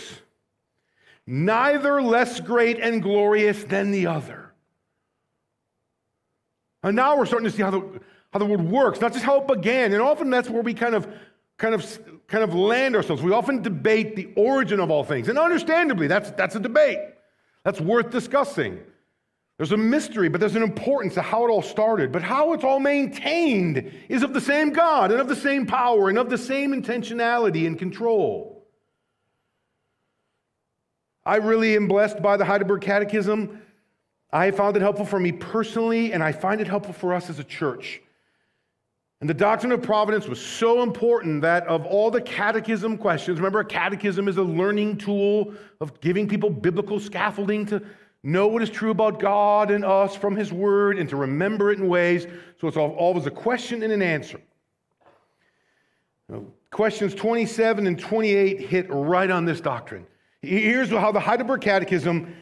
neither 1.26 2.02
less 2.02 2.40
great 2.40 2.80
and 2.80 3.02
glorious 3.02 3.64
than 3.64 3.92
the 3.92 4.08
other. 4.08 4.54
And 6.84 6.96
now 6.96 7.18
we're 7.18 7.26
starting 7.26 7.50
to 7.50 7.56
see 7.56 7.64
how 7.64 7.72
the, 7.72 8.02
how 8.32 8.40
the 8.40 8.46
word 8.46 8.62
works, 8.62 9.00
not 9.00 9.14
just 9.14 9.24
how 9.24 9.40
it 9.40 9.48
began. 9.48 9.94
And 9.94 10.02
often 10.02 10.30
that's 10.30 10.50
where 10.50 10.62
we 10.62 10.74
kind 10.74 10.96
of, 10.96 11.08
kind 11.58 11.74
of, 11.74 12.00
kind 12.34 12.44
of 12.44 12.56
land 12.56 12.96
ourselves. 12.96 13.22
We 13.22 13.32
often 13.32 13.62
debate 13.62 14.16
the 14.16 14.28
origin 14.36 14.80
of 14.80 14.90
all 14.90 15.04
things. 15.04 15.30
And 15.30 15.38
understandably, 15.38 16.08
that's, 16.08 16.32
that's 16.32 16.56
a 16.56 16.60
debate. 16.60 16.98
That's 17.64 17.80
worth 17.80 18.10
discussing. 18.10 18.80
There's 19.58 19.72
a 19.72 19.78
mystery, 19.78 20.30
but 20.30 20.40
there's 20.40 20.56
an 20.56 20.64
importance 20.64 21.14
to 21.14 21.22
how 21.22 21.46
it 21.46 21.50
all 21.50 21.62
started. 21.62 22.12
But 22.12 22.24
how 22.24 22.54
it's 22.54 22.64
all 22.64 22.80
maintained 22.80 23.94
is 24.10 24.24
of 24.24 24.34
the 24.34 24.42
same 24.42 24.72
God 24.72 25.12
and 25.12 25.22
of 25.22 25.28
the 25.28 25.36
same 25.36 25.68
power 25.68 26.10
and 26.10 26.18
of 26.18 26.32
the 26.32 26.40
same 26.40 26.72
intentionality 26.74 27.68
and 27.68 27.78
control. 27.78 28.66
I 31.24 31.36
really 31.36 31.76
am 31.76 31.88
blessed 31.88 32.20
by 32.24 32.38
the 32.38 32.46
Heidelberg 32.46 32.82
Catechism. 32.82 33.62
I 34.32 34.50
found 34.50 34.76
it 34.76 34.82
helpful 34.82 35.06
for 35.06 35.20
me 35.20 35.34
personally, 35.34 36.14
and 36.14 36.24
I 36.24 36.32
find 36.32 36.62
it 36.62 36.68
helpful 36.68 36.96
for 36.96 37.14
us 37.14 37.30
as 37.30 37.38
a 37.38 37.44
church. 37.44 38.02
And 39.24 39.30
the 39.30 39.34
doctrine 39.34 39.72
of 39.72 39.82
providence 39.82 40.28
was 40.28 40.46
so 40.46 40.84
important 40.84 41.44
that 41.44 41.66
of 41.68 41.86
all 41.86 42.12
the 42.12 42.20
catechism 42.20 42.98
questions, 42.98 43.40
remember, 43.40 43.62
a 43.62 43.66
catechism 43.66 44.28
is 44.28 44.36
a 44.36 44.44
learning 44.44 44.98
tool 44.98 45.54
of 45.80 45.98
giving 46.02 46.28
people 46.28 46.50
biblical 46.50 47.00
scaffolding 47.00 47.66
to 47.68 47.82
know 48.24 48.50
what 48.50 48.62
is 48.62 48.70
true 48.70 48.92
about 48.92 49.22
God 49.22 49.72
and 49.72 49.86
us 49.86 50.14
from 50.14 50.36
His 50.36 50.52
Word 50.52 51.00
and 51.00 51.08
to 51.08 51.16
remember 51.16 51.72
it 51.72 51.80
in 51.80 51.88
ways. 51.88 52.28
So 52.60 52.68
it's 52.68 52.76
always 52.76 53.26
a 53.26 53.32
question 53.32 53.82
and 53.82 53.94
an 53.94 54.02
answer. 54.02 54.42
Questions 56.70 57.16
27 57.16 57.88
and 57.88 57.98
28 57.98 58.60
hit 58.60 58.88
right 58.90 59.32
on 59.32 59.46
this 59.46 59.62
doctrine. 59.62 60.06
Here's 60.42 60.90
how 60.90 61.14
the 61.14 61.22
Heidelberg 61.22 61.62
Catechism 61.62 62.36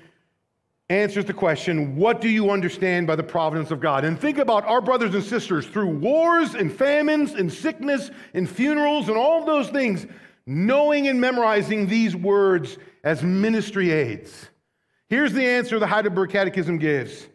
answers 0.92 1.26
the 1.26 1.34
question 1.34 1.96
What 1.96 2.22
do 2.22 2.30
you 2.30 2.52
understand 2.52 3.08
by 3.08 3.16
the 3.16 3.24
providence 3.24 3.72
of 3.72 3.80
God? 3.80 4.04
And 4.04 4.20
think 4.20 4.38
about 4.38 4.66
our 4.66 4.82
brothers 4.82 5.16
and 5.16 5.24
sisters 5.24 5.66
through 5.66 5.90
wars 5.98 6.54
and 6.54 6.72
famines 6.72 7.34
and 7.34 7.52
sickness 7.52 8.12
and 8.34 8.50
funerals 8.50 9.08
and 9.08 9.18
all 9.18 9.46
those 9.46 9.70
things, 9.70 10.06
knowing 10.46 11.08
and 11.08 11.20
memorizing 11.20 11.88
these 11.88 12.16
words 12.16 12.78
as 13.04 13.24
ministry 13.24 13.92
aids. 13.92 14.50
Here's 15.10 15.34
the 15.34 15.46
answer 15.46 15.80
the 15.80 15.88
Heidelberg 15.88 16.30
Catechism 16.30 16.78
gives 16.78 17.28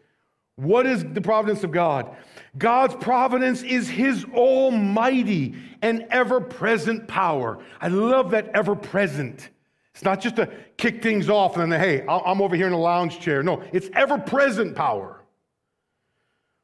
What 0.56 0.86
is 0.86 1.04
the 1.04 1.20
providence 1.20 1.64
of 1.64 1.72
God? 1.72 2.16
God's 2.58 2.94
providence 2.94 3.62
is 3.62 3.88
his 3.88 4.24
almighty 4.32 5.54
and 5.82 6.06
ever 6.10 6.40
present 6.40 7.06
power. 7.06 7.62
I 7.80 7.88
love 7.88 8.30
that 8.30 8.48
ever 8.54 8.74
present. 8.74 9.50
It's 9.96 10.04
not 10.04 10.20
just 10.20 10.36
to 10.36 10.50
kick 10.76 11.02
things 11.02 11.30
off 11.30 11.56
and 11.56 11.72
then, 11.72 11.80
hey, 11.80 12.04
I'm 12.06 12.42
over 12.42 12.54
here 12.54 12.66
in 12.66 12.74
a 12.74 12.78
lounge 12.78 13.18
chair. 13.18 13.42
No, 13.42 13.62
it's 13.72 13.88
ever 13.94 14.18
present 14.18 14.76
power. 14.76 15.22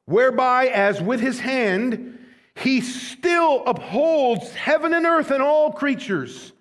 Whereby, 0.04 0.66
as 0.66 1.00
with 1.00 1.18
his 1.18 1.40
hand, 1.40 2.18
he 2.54 2.82
still 2.82 3.62
upholds 3.64 4.52
heaven 4.52 4.92
and 4.92 5.06
earth 5.06 5.30
and 5.30 5.42
all 5.42 5.72
creatures, 5.72 6.52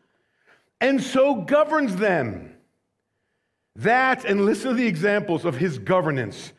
and 0.80 1.04
so 1.04 1.36
governs 1.36 1.98
them 1.98 2.56
that, 3.76 4.24
and 4.24 4.46
listen 4.46 4.70
to 4.70 4.76
the 4.76 4.88
examples 4.88 5.44
of 5.44 5.58
his 5.58 5.78
governance 5.78 6.54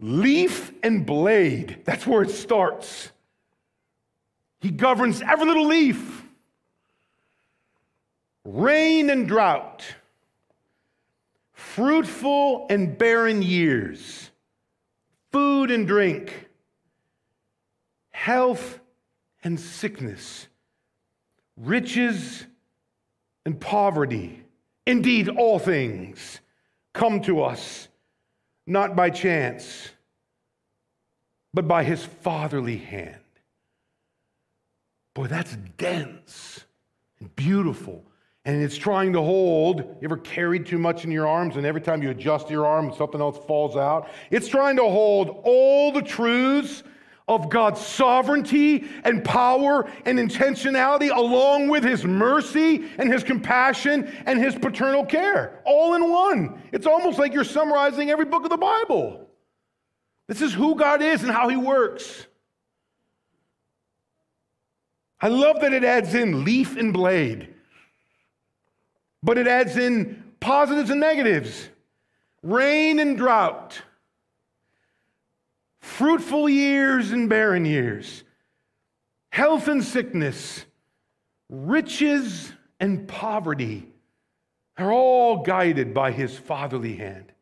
leaf 0.00 0.70
and 0.82 1.06
blade, 1.06 1.80
that's 1.86 2.06
where 2.06 2.20
it 2.20 2.30
starts. 2.30 3.10
He 4.60 4.70
governs 4.70 5.22
every 5.22 5.46
little 5.46 5.66
leaf, 5.66 6.25
rain 8.46 9.10
and 9.10 9.26
drought, 9.26 9.84
fruitful 11.52 12.66
and 12.70 12.96
barren 12.96 13.42
years, 13.42 14.30
food 15.32 15.70
and 15.70 15.86
drink, 15.86 16.48
health 18.10 18.78
and 19.42 19.58
sickness, 19.58 20.46
riches 21.56 22.46
and 23.44 23.60
poverty, 23.60 24.42
indeed, 24.86 25.28
all 25.28 25.58
things 25.58 26.40
come 26.92 27.20
to 27.20 27.42
us 27.42 27.88
not 28.66 28.96
by 28.96 29.10
chance, 29.10 29.90
but 31.54 31.68
by 31.68 31.84
his 31.84 32.04
fatherly 32.04 32.78
hand. 32.78 33.16
Boy, 35.14 35.26
that's 35.28 35.56
dense 35.78 36.64
and 37.20 37.34
beautiful. 37.36 38.04
And 38.46 38.62
it's 38.62 38.76
trying 38.76 39.12
to 39.14 39.20
hold. 39.20 39.80
You 39.80 40.04
ever 40.04 40.18
carried 40.18 40.66
too 40.66 40.78
much 40.78 41.04
in 41.04 41.10
your 41.10 41.26
arms, 41.26 41.56
and 41.56 41.66
every 41.66 41.80
time 41.80 42.00
you 42.00 42.10
adjust 42.10 42.48
your 42.48 42.64
arm, 42.64 42.92
something 42.96 43.20
else 43.20 43.44
falls 43.44 43.76
out? 43.76 44.08
It's 44.30 44.46
trying 44.46 44.76
to 44.76 44.84
hold 44.84 45.42
all 45.42 45.90
the 45.90 46.00
truths 46.00 46.84
of 47.26 47.50
God's 47.50 47.84
sovereignty 47.84 48.84
and 49.02 49.24
power 49.24 49.90
and 50.04 50.16
intentionality, 50.16 51.14
along 51.14 51.66
with 51.66 51.82
His 51.82 52.04
mercy 52.04 52.84
and 52.98 53.12
His 53.12 53.24
compassion 53.24 54.12
and 54.26 54.38
His 54.38 54.54
paternal 54.54 55.04
care, 55.04 55.60
all 55.66 55.94
in 55.94 56.08
one. 56.08 56.62
It's 56.70 56.86
almost 56.86 57.18
like 57.18 57.32
you're 57.34 57.42
summarizing 57.42 58.10
every 58.10 58.26
book 58.26 58.44
of 58.44 58.50
the 58.50 58.56
Bible. 58.56 59.28
This 60.28 60.40
is 60.40 60.54
who 60.54 60.76
God 60.76 61.02
is 61.02 61.24
and 61.24 61.32
how 61.32 61.48
He 61.48 61.56
works. 61.56 62.28
I 65.20 65.26
love 65.26 65.62
that 65.62 65.72
it 65.72 65.82
adds 65.82 66.14
in 66.14 66.44
leaf 66.44 66.76
and 66.76 66.92
blade, 66.92 67.55
but 69.26 69.38
it 69.38 69.48
adds 69.48 69.76
in 69.76 70.22
positives 70.38 70.88
and 70.88 71.00
negatives, 71.00 71.68
rain 72.42 73.00
and 73.00 73.18
drought 73.18 73.82
fruitful 75.80 76.48
years 76.48 77.10
and 77.10 77.28
barren 77.28 77.64
years, 77.64 78.22
health 79.30 79.66
and 79.66 79.82
sickness, 79.82 80.64
riches 81.48 82.52
and 82.78 83.08
poverty 83.08 83.88
are 84.78 84.92
all 84.92 85.42
guided 85.42 85.92
by 85.92 86.12
his 86.12 86.36
fatherly 86.36 86.94
hand, 86.94 87.32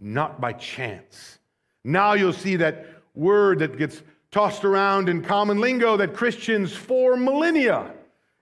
not 0.00 0.40
by 0.40 0.52
chance. 0.52 1.38
Now 1.84 2.14
you'll 2.14 2.32
see 2.32 2.56
that 2.56 2.86
word 3.14 3.60
that 3.60 3.78
gets 3.78 4.02
tossed 4.32 4.64
around 4.64 5.08
in 5.08 5.22
common 5.22 5.60
lingo 5.60 5.96
that 5.98 6.14
Christians 6.14 6.72
for 6.72 7.16
millennia. 7.16 7.92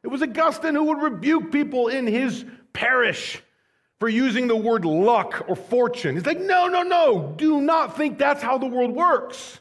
It 0.03 0.09
was 0.09 0.23
Augustine 0.23 0.75
who 0.75 0.85
would 0.85 1.03
rebuke 1.03 1.53
people 1.53 1.89
in 1.89 2.07
his 2.07 2.45
parish 2.73 3.43
for 3.99 4.09
using 4.09 4.49
the 4.49 4.57
word 4.57 4.85
luck 4.85 5.45
or 5.47 5.55
fortune. 5.55 6.17
He's 6.17 6.27
like, 6.27 6.41
no, 6.41 6.67
no, 6.69 6.83
no, 6.83 7.35
do 7.37 7.61
not 7.61 7.97
think 7.97 8.19
that's 8.19 8.43
how 8.43 8.59
the 8.59 8.67
world 8.67 8.93
works. 8.93 9.61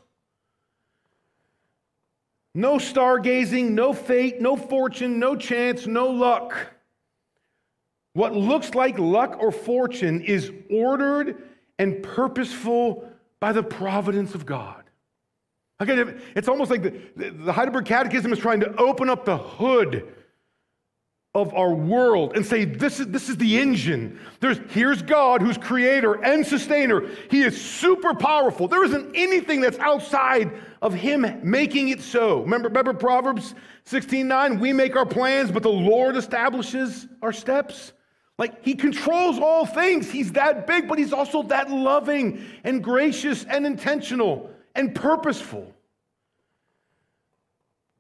No 2.56 2.78
stargazing, 2.78 3.72
no 3.72 3.94
fate, 3.94 4.42
no 4.42 4.56
fortune, 4.56 5.20
no 5.20 5.36
chance, 5.36 5.86
no 5.86 6.08
luck. 6.10 6.56
What 8.14 8.34
looks 8.34 8.74
like 8.74 8.98
luck 8.98 9.38
or 9.40 9.52
fortune 9.52 10.22
is 10.22 10.52
ordered 10.72 11.44
and 11.78 12.02
purposeful 12.02 13.08
by 13.40 13.52
the 13.52 13.64
providence 13.64 14.36
of 14.36 14.46
God. 14.46 14.84
Again, 15.80 16.22
it's 16.36 16.48
almost 16.48 16.72
like 16.72 16.84
the, 16.84 17.30
the 17.30 17.54
Heidelberg 17.54 17.86
Catechism 17.86 18.34
is 18.34 18.40
trying 18.40 18.60
to 18.62 18.76
open 18.76 19.10
up 19.10 19.26
the 19.26 19.38
hood 19.38 20.14
of 21.36 21.54
our 21.54 21.74
world 21.74 22.36
and 22.36 22.44
say, 22.44 22.66
this 22.66 23.00
is, 23.00 23.08
this 23.08 23.30
is 23.30 23.38
the 23.38 23.60
engine. 23.60 24.20
There's, 24.40 24.60
here's 24.70 25.04
God 25.04 25.42
who's 25.42 25.60
creator 25.60 26.14
and 26.24 26.46
sustainer. 26.46 27.08
He 27.30 27.44
is 27.44 27.60
super 27.60 28.16
powerful. 28.16 28.68
There 28.68 28.84
isn't 28.84 29.12
anything 29.16 29.62
that's 29.62 29.78
outside 29.78 30.52
of 30.82 30.94
him 30.94 31.40
making 31.44 31.90
it 31.90 32.02
so. 32.02 32.42
Remember, 32.42 32.68
remember 32.68 32.94
Proverbs 32.94 33.54
16 33.86 34.28
9? 34.28 34.60
We 34.60 34.74
make 34.74 34.96
our 34.96 35.06
plans, 35.06 35.52
but 35.52 35.62
the 35.62 35.70
Lord 35.70 36.16
establishes 36.16 37.08
our 37.22 37.34
steps. 37.34 37.94
Like 38.40 38.64
he 38.64 38.74
controls 38.74 39.38
all 39.38 39.68
things. 39.68 40.10
He's 40.10 40.32
that 40.32 40.66
big, 40.66 40.88
but 40.88 40.98
he's 40.98 41.14
also 41.14 41.44
that 41.44 41.70
loving 41.70 42.44
and 42.64 42.84
gracious 42.84 43.44
and 43.44 43.68
intentional 43.68 44.50
and 44.74 44.96
purposeful. 44.96 45.76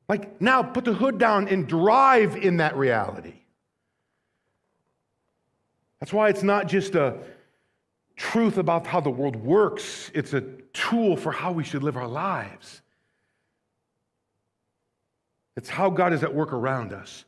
Like, 0.10 0.42
now 0.42 0.64
put 0.64 0.86
the 0.86 0.94
hood 0.94 1.20
down 1.20 1.48
and 1.48 1.68
drive 1.68 2.36
in 2.36 2.58
that 2.58 2.76
reality. 2.76 3.36
That's 6.00 6.12
why 6.12 6.30
it's 6.30 6.42
not 6.42 6.68
just 6.68 6.96
a 6.96 7.20
truth 8.16 8.58
about 8.58 8.88
how 8.88 9.00
the 9.00 9.12
world 9.12 9.36
works, 9.36 10.12
it's 10.14 10.34
a 10.34 10.42
tool 10.74 11.16
for 11.16 11.32
how 11.32 11.52
we 11.52 11.64
should 11.64 11.84
live 11.84 11.96
our 11.96 12.08
lives. 12.08 12.82
It's 15.56 15.70
how 15.70 15.90
God 15.90 16.12
is 16.12 16.24
at 16.24 16.34
work 16.34 16.54
around 16.54 16.92
us, 16.92 17.24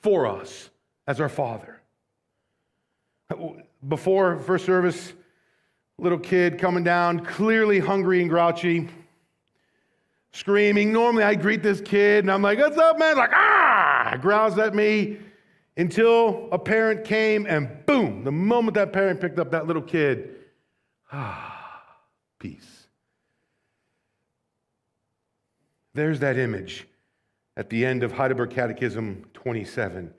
for 0.00 0.26
us, 0.26 0.70
as 1.06 1.20
our 1.20 1.28
Father. 1.28 1.80
Before 3.86 4.38
first 4.38 4.64
service, 4.64 5.12
little 5.98 6.18
kid 6.18 6.58
coming 6.58 6.84
down, 6.84 7.24
clearly 7.24 7.78
hungry 7.78 8.20
and 8.20 8.30
grouchy, 8.30 8.88
screaming. 10.32 10.92
Normally 10.92 11.24
I 11.24 11.34
greet 11.34 11.62
this 11.62 11.80
kid 11.80 12.24
and 12.24 12.30
I'm 12.30 12.42
like, 12.42 12.58
What's 12.58 12.78
up, 12.78 12.98
man? 12.98 13.16
Like, 13.16 13.32
ah, 13.32 14.16
growls 14.20 14.58
at 14.58 14.74
me 14.74 15.18
until 15.76 16.48
a 16.52 16.58
parent 16.58 17.04
came 17.04 17.46
and 17.46 17.84
boom, 17.86 18.24
the 18.24 18.32
moment 18.32 18.74
that 18.74 18.92
parent 18.92 19.20
picked 19.20 19.38
up 19.38 19.50
that 19.52 19.66
little 19.66 19.82
kid, 19.82 20.36
ah, 21.12 21.82
peace. 22.38 22.86
There's 25.94 26.20
that 26.20 26.38
image 26.38 26.86
at 27.56 27.68
the 27.68 27.84
end 27.84 28.02
of 28.02 28.12
Heidelberg 28.12 28.50
Catechism 28.50 29.24
27. 29.34 30.14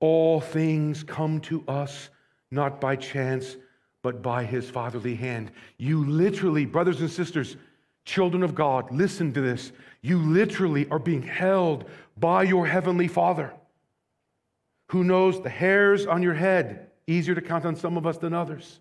All 0.00 0.40
things 0.40 1.02
come 1.02 1.40
to 1.42 1.64
us 1.68 2.08
not 2.50 2.80
by 2.80 2.96
chance, 2.96 3.56
but 4.02 4.22
by 4.22 4.44
his 4.44 4.70
fatherly 4.70 5.14
hand. 5.14 5.50
You 5.78 6.04
literally, 6.04 6.64
brothers 6.64 7.00
and 7.00 7.10
sisters, 7.10 7.56
children 8.06 8.42
of 8.42 8.54
God, 8.54 8.90
listen 8.90 9.32
to 9.34 9.40
this. 9.42 9.72
You 10.00 10.18
literally 10.18 10.88
are 10.88 10.98
being 10.98 11.22
held 11.22 11.84
by 12.16 12.44
your 12.44 12.66
heavenly 12.66 13.08
Father 13.08 13.52
who 14.88 15.04
knows 15.04 15.42
the 15.42 15.50
hairs 15.50 16.06
on 16.06 16.22
your 16.22 16.34
head, 16.34 16.90
easier 17.06 17.34
to 17.34 17.40
count 17.40 17.64
on 17.64 17.76
some 17.76 17.96
of 17.96 18.06
us 18.06 18.18
than 18.18 18.32
others, 18.32 18.78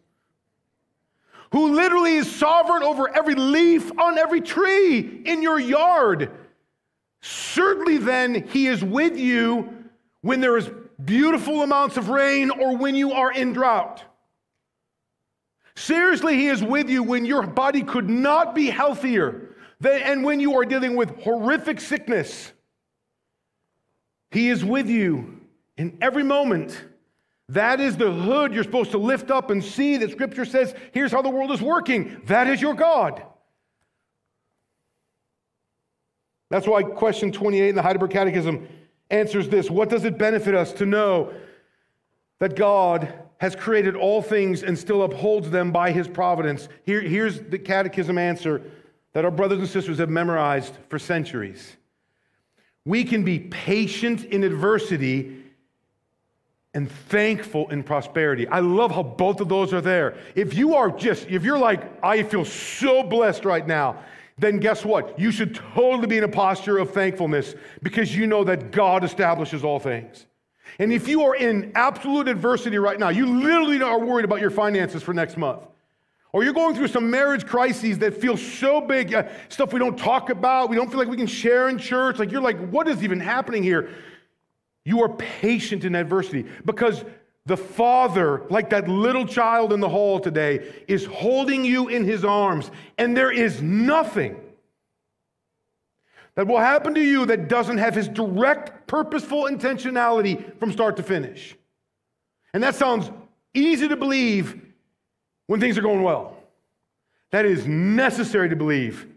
who 1.51 1.73
literally 1.73 2.15
is 2.15 2.33
sovereign 2.33 2.83
over 2.83 3.13
every 3.13 3.35
leaf 3.35 3.91
on 3.97 4.17
every 4.17 4.41
tree 4.41 4.99
in 5.25 5.41
your 5.41 5.59
yard. 5.59 6.31
Certainly, 7.21 7.97
then, 7.97 8.47
he 8.49 8.67
is 8.67 8.83
with 8.83 9.17
you 9.17 9.73
when 10.21 10.41
there 10.41 10.57
is 10.57 10.69
beautiful 11.03 11.63
amounts 11.63 11.97
of 11.97 12.09
rain 12.09 12.51
or 12.51 12.77
when 12.77 12.93
you 12.95 13.13
are 13.13 13.31
in 13.31 13.53
drought. 13.53 14.03
Seriously, 15.75 16.35
He 16.35 16.47
is 16.47 16.63
with 16.63 16.89
you 16.89 17.03
when 17.03 17.25
your 17.25 17.45
body 17.45 17.83
could 17.83 18.09
not 18.09 18.55
be 18.55 18.69
healthier 18.69 19.55
than, 19.79 20.01
and 20.01 20.23
when 20.23 20.39
you 20.39 20.57
are 20.57 20.65
dealing 20.65 20.95
with 20.95 21.21
horrific 21.21 21.81
sickness. 21.81 22.51
He 24.31 24.49
is 24.49 24.63
with 24.63 24.89
you 24.89 25.41
in 25.77 25.97
every 26.01 26.23
moment. 26.23 26.81
That 27.49 27.79
is 27.79 27.95
the 27.95 28.11
hood 28.11 28.53
you're 28.53 28.63
supposed 28.63 28.91
to 28.91 28.97
lift 28.97 29.29
up 29.29 29.49
and 29.49 29.63
see 29.63 29.97
that 29.97 30.11
Scripture 30.11 30.45
says, 30.45 30.73
here's 30.93 31.11
how 31.11 31.21
the 31.21 31.29
world 31.29 31.51
is 31.51 31.61
working. 31.61 32.21
That 32.25 32.47
is 32.47 32.61
your 32.61 32.73
God. 32.73 33.23
That's 36.49 36.67
why 36.67 36.83
question 36.83 37.31
28 37.31 37.69
in 37.69 37.75
the 37.75 37.81
Heidelberg 37.81 38.11
Catechism 38.11 38.67
answers 39.09 39.49
this 39.49 39.69
What 39.69 39.89
does 39.89 40.05
it 40.05 40.17
benefit 40.17 40.55
us 40.55 40.73
to 40.73 40.85
know 40.85 41.33
that 42.39 42.55
God 42.55 43.13
has 43.37 43.55
created 43.55 43.95
all 43.95 44.21
things 44.21 44.63
and 44.63 44.77
still 44.77 45.03
upholds 45.03 45.49
them 45.49 45.71
by 45.71 45.91
his 45.91 46.07
providence? 46.07 46.69
Here, 46.83 47.01
here's 47.01 47.39
the 47.41 47.59
catechism 47.59 48.17
answer 48.17 48.61
that 49.13 49.25
our 49.25 49.31
brothers 49.31 49.59
and 49.59 49.67
sisters 49.67 49.97
have 49.99 50.09
memorized 50.09 50.73
for 50.89 50.99
centuries. 50.99 51.77
We 52.85 53.03
can 53.03 53.23
be 53.23 53.39
patient 53.39 54.25
in 54.25 54.43
adversity 54.43 55.43
and 56.73 56.91
thankful 56.91 57.69
in 57.69 57.83
prosperity. 57.83 58.47
I 58.47 58.59
love 58.59 58.91
how 58.91 59.03
both 59.03 59.39
of 59.39 59.47
those 59.47 59.73
are 59.73 59.81
there. 59.81 60.17
If 60.35 60.53
you 60.53 60.75
are 60.75 60.91
just, 60.91 61.27
if 61.27 61.43
you're 61.43 61.57
like, 61.57 61.81
I 62.03 62.21
feel 62.23 62.43
so 62.43 63.01
blessed 63.01 63.45
right 63.45 63.65
now, 63.65 64.03
then 64.37 64.59
guess 64.59 64.83
what? 64.83 65.17
You 65.17 65.31
should 65.31 65.55
totally 65.55 66.07
be 66.07 66.17
in 66.17 66.25
a 66.25 66.29
posture 66.29 66.77
of 66.77 66.91
thankfulness 66.91 67.55
because 67.81 68.13
you 68.13 68.27
know 68.27 68.43
that 68.43 68.71
God 68.71 69.05
establishes 69.05 69.63
all 69.63 69.79
things. 69.79 70.25
And 70.79 70.91
if 70.91 71.07
you 71.07 71.23
are 71.23 71.35
in 71.35 71.71
absolute 71.75 72.27
adversity 72.27 72.77
right 72.77 72.99
now, 72.99 73.09
you 73.09 73.25
literally 73.25 73.81
are 73.81 73.99
worried 73.99 74.25
about 74.25 74.41
your 74.41 74.51
finances 74.51 75.01
for 75.01 75.13
next 75.13 75.37
month. 75.37 75.61
Or 76.33 76.43
you're 76.43 76.53
going 76.53 76.75
through 76.75 76.89
some 76.89 77.09
marriage 77.09 77.45
crises 77.45 77.97
that 77.99 78.13
feel 78.13 78.35
so 78.35 78.81
big, 78.81 79.13
uh, 79.13 79.23
stuff 79.47 79.71
we 79.71 79.79
don't 79.79 79.97
talk 79.97 80.29
about, 80.29 80.69
we 80.69 80.75
don't 80.75 80.89
feel 80.89 80.99
like 80.99 81.07
we 81.07 81.15
can 81.15 81.27
share 81.27 81.69
in 81.69 81.77
church. 81.77 82.19
Like 82.19 82.29
you're 82.29 82.41
like, 82.41 82.59
what 82.69 82.89
is 82.89 83.03
even 83.03 83.21
happening 83.21 83.63
here? 83.63 83.89
You 84.83 85.01
are 85.01 85.09
patient 85.09 85.85
in 85.85 85.95
adversity 85.95 86.45
because 86.65 87.05
the 87.45 87.55
Father, 87.55 88.43
like 88.49 88.69
that 88.71 88.87
little 88.89 89.25
child 89.25 89.71
in 89.71 89.79
the 89.79 89.87
hall 89.87 90.19
today, 90.19 90.73
is 90.87 91.05
holding 91.05 91.63
you 91.63 91.87
in 91.87 92.03
his 92.03 92.25
arms, 92.25 92.69
and 92.97 93.15
there 93.15 93.31
is 93.31 93.61
nothing 93.61 94.35
that 96.35 96.47
will 96.47 96.59
happen 96.59 96.93
to 96.93 97.01
you 97.01 97.25
that 97.25 97.47
doesn't 97.47 97.77
have 97.77 97.95
his 97.95 98.07
direct, 98.07 98.87
purposeful 98.87 99.43
intentionality 99.43 100.57
from 100.59 100.71
start 100.71 100.97
to 100.97 101.03
finish. 101.03 101.55
And 102.53 102.61
that 102.63 102.75
sounds 102.75 103.09
easy 103.53 103.87
to 103.87 103.95
believe 103.95 104.61
when 105.47 105.59
things 105.59 105.77
are 105.77 105.81
going 105.81 106.03
well. 106.03 106.37
That 107.31 107.45
is 107.45 107.65
necessary 107.65 108.49
to 108.49 108.55
believe 108.55 109.07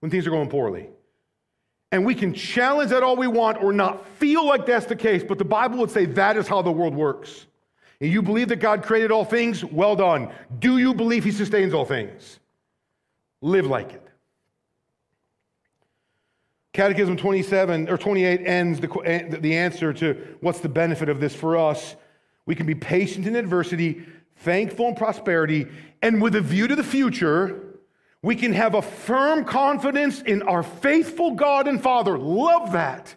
when 0.00 0.10
things 0.10 0.26
are 0.26 0.30
going 0.30 0.48
poorly. 0.48 0.88
And 1.90 2.06
we 2.06 2.14
can 2.14 2.32
challenge 2.32 2.90
that 2.90 3.02
all 3.02 3.16
we 3.16 3.26
want 3.26 3.62
or 3.62 3.72
not 3.72 4.06
feel 4.16 4.46
like 4.46 4.64
that's 4.64 4.86
the 4.86 4.96
case, 4.96 5.22
but 5.22 5.38
the 5.38 5.44
Bible 5.44 5.78
would 5.78 5.90
say 5.90 6.06
that 6.06 6.38
is 6.38 6.48
how 6.48 6.62
the 6.62 6.72
world 6.72 6.94
works. 6.94 7.46
And 8.00 8.10
you 8.10 8.22
believe 8.22 8.48
that 8.48 8.56
God 8.56 8.82
created 8.82 9.12
all 9.12 9.26
things? 9.26 9.62
Well 9.62 9.94
done. 9.94 10.32
Do 10.58 10.78
you 10.78 10.94
believe 10.94 11.22
He 11.22 11.30
sustains 11.30 11.74
all 11.74 11.84
things? 11.84 12.40
Live 13.42 13.66
like 13.66 13.92
it. 13.92 14.08
Catechism 16.72 17.18
27 17.18 17.90
or 17.90 17.98
28 17.98 18.46
ends 18.46 18.80
the, 18.80 18.88
eh, 19.04 19.36
the 19.40 19.56
answer 19.56 19.92
to 19.92 20.36
what's 20.40 20.60
the 20.60 20.68
benefit 20.68 21.08
of 21.08 21.20
this 21.20 21.34
for 21.34 21.56
us. 21.56 21.96
We 22.46 22.54
can 22.54 22.66
be 22.66 22.74
patient 22.74 23.26
in 23.26 23.36
adversity, 23.36 24.06
thankful 24.36 24.88
in 24.88 24.94
prosperity, 24.94 25.68
and 26.00 26.22
with 26.22 26.34
a 26.34 26.40
view 26.40 26.66
to 26.66 26.74
the 26.74 26.82
future, 26.82 27.60
we 28.22 28.36
can 28.36 28.52
have 28.52 28.74
a 28.74 28.82
firm 28.82 29.44
confidence 29.44 30.22
in 30.22 30.42
our 30.42 30.62
faithful 30.62 31.32
God 31.32 31.68
and 31.68 31.82
Father. 31.82 32.18
Love 32.18 32.72
that. 32.72 33.14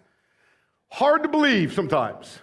Hard 0.90 1.24
to 1.24 1.30
believe 1.30 1.74
sometimes. 1.74 2.40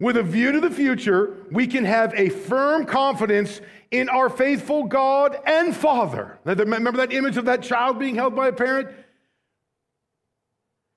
With 0.00 0.16
a 0.16 0.22
view 0.22 0.52
to 0.52 0.60
the 0.60 0.70
future, 0.70 1.46
we 1.50 1.66
can 1.66 1.84
have 1.84 2.12
a 2.14 2.28
firm 2.28 2.84
confidence 2.84 3.60
in 3.90 4.08
our 4.08 4.28
faithful 4.28 4.84
God 4.84 5.38
and 5.46 5.74
Father. 5.74 6.38
Remember 6.44 6.92
that 6.92 7.12
image 7.12 7.36
of 7.36 7.46
that 7.46 7.62
child 7.62 7.98
being 7.98 8.14
held 8.14 8.34
by 8.34 8.48
a 8.48 8.52
parent? 8.52 8.88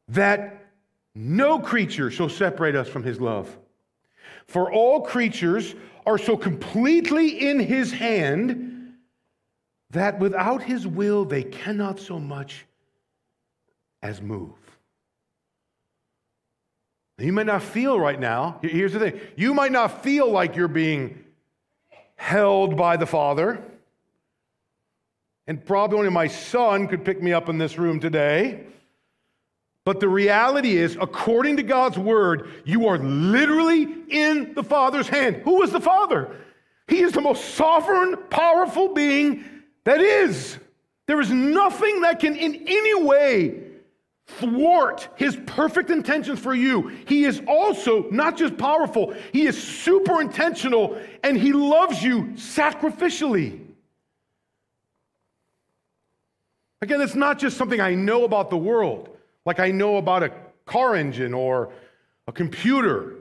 That 0.10 0.72
no 1.16 1.60
creature 1.60 2.12
shall 2.12 2.30
separate 2.30 2.76
us 2.76 2.88
from 2.88 3.04
his 3.04 3.20
love. 3.20 3.58
For 4.48 4.72
all 4.72 5.02
creatures 5.02 5.76
are 6.06 6.18
so 6.18 6.36
completely 6.36 7.48
in 7.48 7.60
his 7.60 7.92
hand 7.92 8.94
that 9.92 10.20
without 10.20 10.64
his 10.64 10.86
will 10.86 11.26
they 11.26 11.44
cannot 11.44 12.00
so 12.00 12.20
much 12.20 12.66
as 14.02 14.22
move. 14.22 14.54
You 17.18 17.34
might 17.34 17.48
not 17.48 17.64
feel 17.64 18.00
right 18.00 18.20
now, 18.20 18.60
here's 18.62 18.94
the 18.94 19.00
thing 19.00 19.20
you 19.36 19.54
might 19.54 19.72
not 19.72 20.04
feel 20.04 20.32
like 20.32 20.56
you're 20.56 20.68
being 20.68 21.24
held 22.16 22.78
by 22.78 22.98
the 22.98 23.06
Father. 23.06 23.62
And 25.48 25.66
probably 25.66 25.98
only 25.98 26.12
my 26.12 26.28
son 26.28 26.88
could 26.88 27.04
pick 27.04 27.22
me 27.22 27.34
up 27.34 27.50
in 27.50 27.58
this 27.58 27.78
room 27.78 28.00
today. 28.00 28.66
But 29.90 30.00
the 30.00 30.08
reality 30.08 30.78
is, 30.78 31.00
according 31.02 31.58
to 31.58 31.64
God's 31.64 31.98
word, 31.98 32.52
you 32.64 32.86
are 32.90 33.00
literally 33.00 33.88
in 34.10 34.54
the 34.54 34.62
Father's 34.62 35.08
hand. 35.08 35.38
Who 35.38 35.64
is 35.64 35.72
the 35.72 35.82
Father? 35.82 36.36
He 36.88 37.00
is 37.00 37.12
the 37.12 37.22
most 37.22 37.56
sovereign, 37.56 38.16
powerful 38.30 38.94
being 38.94 39.44
that 39.86 40.00
is. 40.00 40.60
There 41.08 41.20
is 41.20 41.32
nothing 41.32 42.02
that 42.02 42.20
can 42.20 42.36
in 42.36 42.68
any 42.68 43.04
way 43.04 43.64
thwart 44.28 45.10
his 45.16 45.36
perfect 45.48 45.90
intentions 45.90 46.38
for 46.38 46.54
you. 46.54 46.90
He 47.08 47.26
is 47.26 47.42
also 47.48 48.08
not 48.12 48.38
just 48.38 48.60
powerful, 48.60 49.16
he 49.34 49.48
is 49.48 49.60
super 49.60 50.22
intentional 50.22 51.02
and 51.24 51.36
he 51.36 51.52
loves 51.52 52.04
you 52.04 52.26
sacrificially. 52.36 53.60
Again, 56.80 57.02
it's 57.02 57.16
not 57.16 57.40
just 57.40 57.58
something 57.58 57.82
I 57.82 57.96
know 57.96 58.24
about 58.24 58.52
the 58.52 58.58
world 58.58 59.16
like 59.50 59.60
I 59.60 59.72
know 59.72 59.98
about 59.98 60.22
a 60.22 60.32
car 60.68 60.96
engine 60.96 61.34
or 61.34 61.74
a 62.28 62.32
computer. 62.32 63.16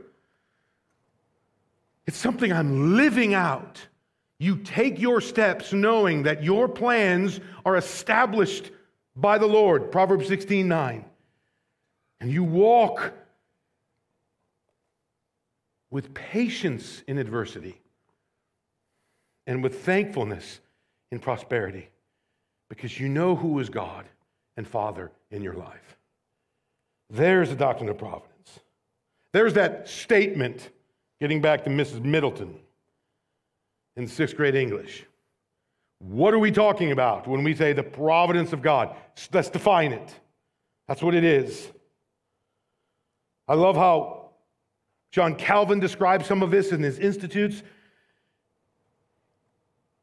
It's 2.06 2.18
something 2.18 2.52
I'm 2.52 2.96
living 2.96 3.32
out. 3.32 3.80
You 4.38 4.58
take 4.58 5.00
your 5.00 5.22
steps 5.22 5.72
knowing 5.72 6.24
that 6.24 6.44
your 6.44 6.68
plans 6.68 7.40
are 7.64 7.76
established 7.76 8.70
by 9.16 9.38
the 9.38 9.46
Lord, 9.46 9.90
Proverbs 9.90 10.28
16 10.28 10.68
9. 10.68 11.02
And 12.20 12.30
you 12.30 12.44
walk 12.44 13.14
with 15.90 16.12
patience 16.12 17.02
in 17.06 17.16
adversity. 17.16 17.80
and 19.46 19.62
with 19.62 19.82
thankfulness 19.82 20.60
in 21.10 21.18
prosperity 21.18 21.88
because 22.68 23.00
you 23.00 23.08
know 23.08 23.34
who 23.34 23.58
is 23.60 23.70
God 23.70 24.04
and 24.58 24.68
Father 24.68 25.10
in 25.30 25.42
your 25.42 25.54
life. 25.54 25.97
There's 27.10 27.50
the 27.50 27.56
doctrine 27.56 27.88
of 27.88 27.98
providence. 27.98 28.60
There's 29.32 29.54
that 29.54 29.88
statement, 29.88 30.70
getting 31.20 31.40
back 31.40 31.64
to 31.64 31.70
Mrs. 31.70 32.02
Middleton 32.02 32.58
in 33.96 34.06
sixth 34.06 34.36
grade 34.36 34.54
English. 34.54 35.04
What 35.98 36.32
are 36.32 36.38
we 36.38 36.50
talking 36.50 36.92
about 36.92 37.26
when 37.26 37.42
we 37.42 37.54
say 37.54 37.72
the 37.72 37.82
providence 37.82 38.52
of 38.52 38.62
God? 38.62 38.94
Let's 39.32 39.50
define 39.50 39.92
it. 39.92 40.14
That's 40.86 41.02
what 41.02 41.14
it 41.14 41.24
is. 41.24 41.70
I 43.48 43.54
love 43.54 43.76
how 43.76 44.30
John 45.10 45.34
Calvin 45.34 45.80
describes 45.80 46.26
some 46.26 46.42
of 46.42 46.50
this 46.50 46.70
in 46.70 46.82
his 46.82 46.98
Institutes. 46.98 47.62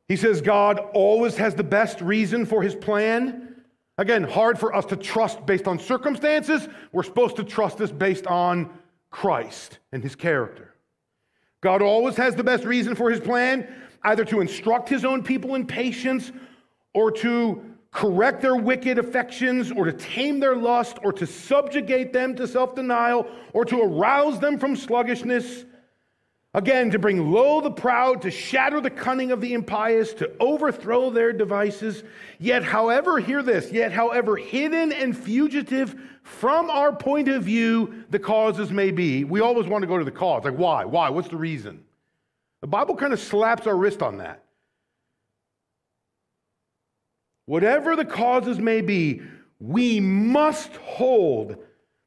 He 0.07 0.15
says 0.15 0.41
God 0.41 0.79
always 0.93 1.37
has 1.37 1.55
the 1.55 1.63
best 1.63 2.01
reason 2.01 2.45
for 2.45 2.61
his 2.61 2.75
plan. 2.75 3.54
Again, 3.97 4.23
hard 4.23 4.59
for 4.59 4.75
us 4.75 4.85
to 4.87 4.97
trust 4.97 5.45
based 5.45 5.67
on 5.67 5.79
circumstances. 5.79 6.67
We're 6.91 7.03
supposed 7.03 7.37
to 7.37 7.43
trust 7.43 7.77
this 7.77 7.91
based 7.91 8.27
on 8.27 8.69
Christ 9.09 9.79
and 9.91 10.03
his 10.03 10.15
character. 10.15 10.73
God 11.61 11.81
always 11.81 12.17
has 12.17 12.35
the 12.35 12.43
best 12.43 12.65
reason 12.65 12.95
for 12.95 13.09
his 13.09 13.21
plan, 13.21 13.67
either 14.03 14.25
to 14.25 14.41
instruct 14.41 14.89
his 14.89 15.05
own 15.05 15.23
people 15.23 15.55
in 15.55 15.65
patience 15.65 16.31
or 16.93 17.09
to 17.11 17.63
correct 17.91 18.41
their 18.41 18.57
wicked 18.57 18.99
affections 18.99 19.71
or 19.71 19.85
to 19.85 19.93
tame 19.93 20.41
their 20.41 20.55
lust 20.55 20.97
or 21.01 21.13
to 21.13 21.25
subjugate 21.25 22.11
them 22.11 22.35
to 22.35 22.45
self 22.45 22.75
denial 22.75 23.25
or 23.53 23.63
to 23.63 23.81
arouse 23.81 24.39
them 24.39 24.59
from 24.59 24.75
sluggishness 24.75 25.63
Again, 26.55 26.89
to 26.91 26.99
bring 26.99 27.33
low 27.33 27.59
the 27.59 27.69
proud, 27.69 28.21
to 28.21 28.31
shatter 28.31 28.79
the 28.79 28.89
cunning 28.89 29.33
of 29.33 29.41
the 29.41 29.53
impious, 29.53 30.13
to 30.13 30.31
overthrow 30.39 31.09
their 31.09 31.33
devices. 31.33 32.01
Yet, 32.39 32.63
however, 32.63 33.19
hear 33.19 33.43
this, 33.43 33.73
yet, 33.73 33.91
however 33.91 34.37
hidden 34.37 34.93
and 34.93 35.17
fugitive 35.17 35.99
from 36.23 36.69
our 36.69 36.95
point 36.95 37.27
of 37.27 37.43
view 37.43 38.05
the 38.09 38.19
causes 38.19 38.71
may 38.71 38.91
be, 38.91 39.25
we 39.25 39.41
always 39.41 39.67
want 39.67 39.81
to 39.81 39.87
go 39.87 39.97
to 39.97 40.05
the 40.05 40.11
cause. 40.11 40.45
Like, 40.45 40.55
why? 40.55 40.85
Why? 40.85 41.09
What's 41.09 41.27
the 41.27 41.35
reason? 41.35 41.83
The 42.61 42.67
Bible 42.67 42.95
kind 42.95 43.11
of 43.11 43.19
slaps 43.19 43.67
our 43.67 43.75
wrist 43.75 44.01
on 44.01 44.19
that. 44.19 44.41
Whatever 47.47 47.97
the 47.97 48.05
causes 48.05 48.59
may 48.59 48.79
be, 48.79 49.23
we 49.59 49.99
must 49.99 50.73
hold 50.77 51.57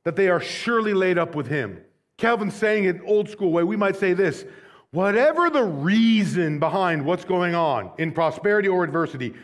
that 0.04 0.16
they 0.16 0.30
are 0.30 0.40
surely 0.40 0.94
laid 0.94 1.18
up 1.18 1.34
with 1.34 1.48
Him. 1.48 1.82
Calvin's 2.18 2.54
saying 2.54 2.84
it 2.84 3.00
old 3.06 3.30
school 3.30 3.52
way. 3.52 3.62
We 3.62 3.76
might 3.76 3.96
say 3.96 4.12
this 4.12 4.44
whatever 4.90 5.48
the 5.48 5.62
reason 5.62 6.58
behind 6.58 7.04
what's 7.04 7.24
going 7.24 7.54
on 7.54 7.92
in 7.98 8.12
prosperity 8.12 8.68
or 8.68 8.84
adversity, 8.84 9.34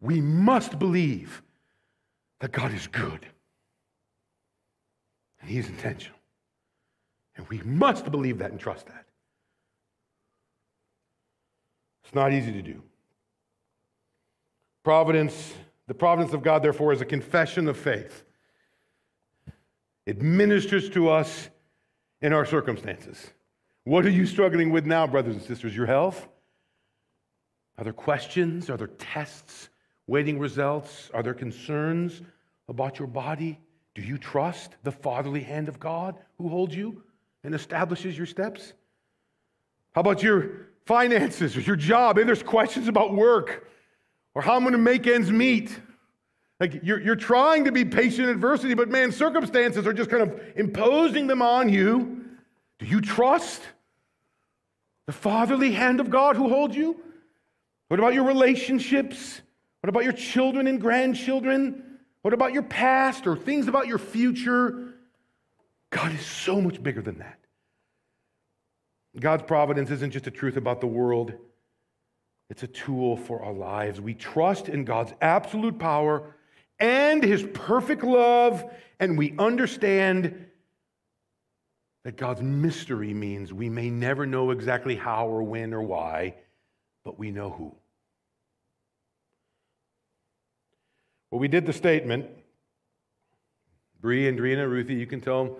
we 0.00 0.20
must 0.20 0.78
believe 0.78 1.42
that 2.40 2.52
God 2.52 2.74
is 2.74 2.86
good 2.88 3.26
and 5.40 5.48
He's 5.50 5.68
intentional. 5.68 6.18
And 7.36 7.48
we 7.48 7.60
must 7.62 8.10
believe 8.10 8.38
that 8.38 8.50
and 8.50 8.60
trust 8.60 8.86
that. 8.86 9.06
It's 12.04 12.14
not 12.14 12.32
easy 12.32 12.52
to 12.52 12.62
do. 12.62 12.82
Providence, 14.84 15.54
the 15.86 15.94
providence 15.94 16.32
of 16.32 16.42
God, 16.42 16.62
therefore, 16.62 16.92
is 16.92 17.00
a 17.00 17.06
confession 17.06 17.66
of 17.66 17.76
faith. 17.76 18.24
It 20.06 20.22
ministers 20.22 20.90
to 20.90 21.08
us 21.08 21.48
in 22.24 22.32
our 22.32 22.46
circumstances. 22.46 23.32
What 23.84 24.06
are 24.06 24.10
you 24.10 24.24
struggling 24.24 24.70
with 24.70 24.86
now, 24.86 25.06
brothers 25.06 25.36
and 25.36 25.44
sisters? 25.44 25.76
Your 25.76 25.84
health? 25.84 26.26
Are 27.76 27.84
there 27.84 27.92
questions? 27.92 28.70
Are 28.70 28.78
there 28.78 28.86
tests 28.86 29.68
waiting 30.06 30.38
results? 30.38 31.10
Are 31.12 31.22
there 31.22 31.34
concerns 31.34 32.22
about 32.66 32.98
your 32.98 33.08
body? 33.08 33.58
Do 33.94 34.00
you 34.00 34.16
trust 34.16 34.74
the 34.84 34.90
fatherly 34.90 35.42
hand 35.42 35.68
of 35.68 35.78
God 35.78 36.16
who 36.38 36.48
holds 36.48 36.74
you 36.74 37.02
and 37.44 37.54
establishes 37.54 38.16
your 38.16 38.26
steps? 38.26 38.72
How 39.94 40.00
about 40.00 40.22
your 40.22 40.68
finances 40.86 41.58
or 41.58 41.60
your 41.60 41.76
job? 41.76 42.16
Maybe 42.16 42.24
there's 42.24 42.42
questions 42.42 42.88
about 42.88 43.12
work 43.12 43.68
or 44.34 44.40
how 44.40 44.56
I'm 44.56 44.62
going 44.62 44.72
to 44.72 44.78
make 44.78 45.06
ends 45.06 45.30
meet. 45.30 45.78
Like 46.60 46.80
you're, 46.82 47.00
you're 47.00 47.16
trying 47.16 47.64
to 47.64 47.72
be 47.72 47.84
patient 47.84 48.28
in 48.28 48.28
adversity, 48.28 48.74
but 48.74 48.88
man, 48.88 49.10
circumstances 49.10 49.86
are 49.86 49.92
just 49.92 50.10
kind 50.10 50.22
of 50.22 50.40
imposing 50.56 51.26
them 51.26 51.42
on 51.42 51.68
you. 51.68 52.24
Do 52.78 52.86
you 52.86 53.00
trust 53.00 53.60
the 55.06 55.12
fatherly 55.12 55.72
hand 55.72 56.00
of 56.00 56.10
God 56.10 56.36
who 56.36 56.48
holds 56.48 56.76
you? 56.76 57.00
What 57.88 58.00
about 58.00 58.14
your 58.14 58.24
relationships? 58.24 59.40
What 59.80 59.88
about 59.88 60.04
your 60.04 60.12
children 60.12 60.66
and 60.66 60.80
grandchildren? 60.80 61.98
What 62.22 62.32
about 62.32 62.52
your 62.52 62.62
past 62.62 63.26
or 63.26 63.36
things 63.36 63.68
about 63.68 63.86
your 63.86 63.98
future? 63.98 64.94
God 65.90 66.14
is 66.14 66.24
so 66.24 66.60
much 66.60 66.82
bigger 66.82 67.02
than 67.02 67.18
that. 67.18 67.38
God's 69.18 69.42
providence 69.42 69.90
isn't 69.90 70.10
just 70.10 70.26
a 70.26 70.30
truth 70.30 70.56
about 70.56 70.80
the 70.80 70.86
world, 70.86 71.34
it's 72.50 72.62
a 72.62 72.66
tool 72.66 73.16
for 73.16 73.42
our 73.42 73.52
lives. 73.52 74.00
We 74.00 74.14
trust 74.14 74.68
in 74.68 74.84
God's 74.84 75.12
absolute 75.20 75.78
power 75.78 76.34
and 76.78 77.22
his 77.22 77.46
perfect 77.54 78.02
love, 78.02 78.64
and 78.98 79.16
we 79.16 79.34
understand 79.38 80.46
that 82.04 82.16
God's 82.16 82.42
mystery 82.42 83.14
means 83.14 83.52
we 83.52 83.68
may 83.68 83.90
never 83.90 84.26
know 84.26 84.50
exactly 84.50 84.94
how 84.94 85.28
or 85.28 85.42
when 85.42 85.72
or 85.72 85.82
why, 85.82 86.34
but 87.04 87.18
we 87.18 87.30
know 87.30 87.50
who. 87.50 87.74
Well, 91.30 91.40
we 91.40 91.48
did 91.48 91.66
the 91.66 91.72
statement. 91.72 92.26
Bree 94.00 94.28
and 94.28 94.38
Drina, 94.38 94.68
Ruthie, 94.68 94.94
you 94.94 95.06
can 95.06 95.20
tell 95.20 95.58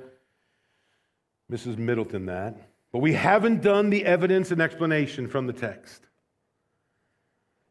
Mrs. 1.50 1.78
Middleton 1.78 2.26
that. 2.26 2.68
But 2.92 2.98
we 2.98 3.14
haven't 3.14 3.62
done 3.62 3.90
the 3.90 4.04
evidence 4.04 4.50
and 4.50 4.60
explanation 4.60 5.26
from 5.28 5.46
the 5.46 5.52
text. 5.52 6.06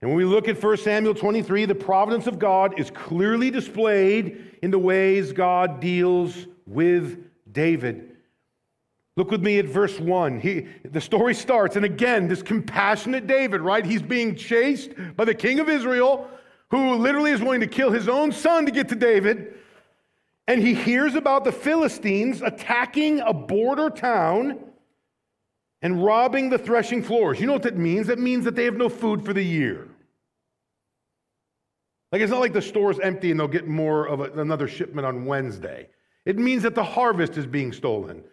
And 0.04 0.10
when 0.10 0.18
we 0.18 0.26
look 0.26 0.50
at 0.50 0.62
1 0.62 0.78
Samuel 0.80 1.14
23, 1.14 1.64
the 1.64 1.74
providence 1.74 2.28
of 2.28 2.38
God 2.38 2.78
is 2.78 2.92
clearly 2.92 3.50
displayed 3.50 4.58
in 4.62 4.70
the 4.70 4.78
ways 4.78 5.32
God 5.32 5.80
deals 5.80 6.46
with 6.66 7.26
David. 7.50 8.18
Look 9.16 9.32
with 9.32 9.42
me 9.42 9.60
at 9.60 9.66
verse 9.66 9.98
1. 10.02 10.42
He, 10.42 10.68
the 10.84 11.00
story 11.00 11.34
starts, 11.34 11.78
and 11.78 11.86
again, 11.86 12.28
this 12.28 12.42
compassionate 12.42 13.28
David, 13.28 13.62
right? 13.62 13.86
He's 13.86 14.02
being 14.02 14.36
chased 14.36 14.92
by 15.16 15.24
the 15.24 15.34
king 15.34 15.62
of 15.62 15.70
Israel, 15.70 16.30
who 16.70 16.96
literally 16.96 17.32
is 17.32 17.40
willing 17.40 17.62
to 17.62 17.68
kill 17.68 17.90
his 17.90 18.10
own 18.10 18.34
son 18.34 18.66
to 18.66 18.74
get 18.74 18.90
to 18.90 18.96
David. 18.96 19.54
And 20.50 20.62
he 20.62 20.74
hears 20.74 21.16
about 21.16 21.46
the 21.46 21.54
Philistines 21.54 22.42
attacking 22.42 23.22
a 23.22 23.32
border 23.32 23.90
town 23.90 24.60
and 25.82 26.04
robbing 26.04 26.50
the 26.50 26.58
threshing 26.58 27.02
floors. 27.02 27.40
You 27.40 27.48
know 27.48 27.54
what 27.54 27.64
that 27.64 27.78
means? 27.78 28.08
That 28.08 28.20
means 28.20 28.44
that 28.44 28.58
they 28.58 28.66
have 28.66 28.76
no 28.76 28.90
food 28.90 29.24
for 29.24 29.32
the 29.32 29.42
year. 29.42 29.88
Like, 32.14 32.22
it's 32.22 32.32
not 32.32 32.42
like 32.42 32.54
the 32.54 32.62
store's 32.62 33.00
empty 33.00 33.32
and 33.32 33.40
they'll 33.40 33.48
get 33.48 33.68
more 33.68 34.08
of 34.08 34.20
a, 34.20 34.26
another 34.40 34.68
shipment 34.68 35.08
on 35.08 35.26
Wednesday. 35.26 35.90
It 36.28 36.38
means 36.38 36.62
that 36.62 36.76
the 36.76 36.84
harvest 36.84 37.38
is 37.38 37.48
being 37.48 37.74
stolen 37.74 38.24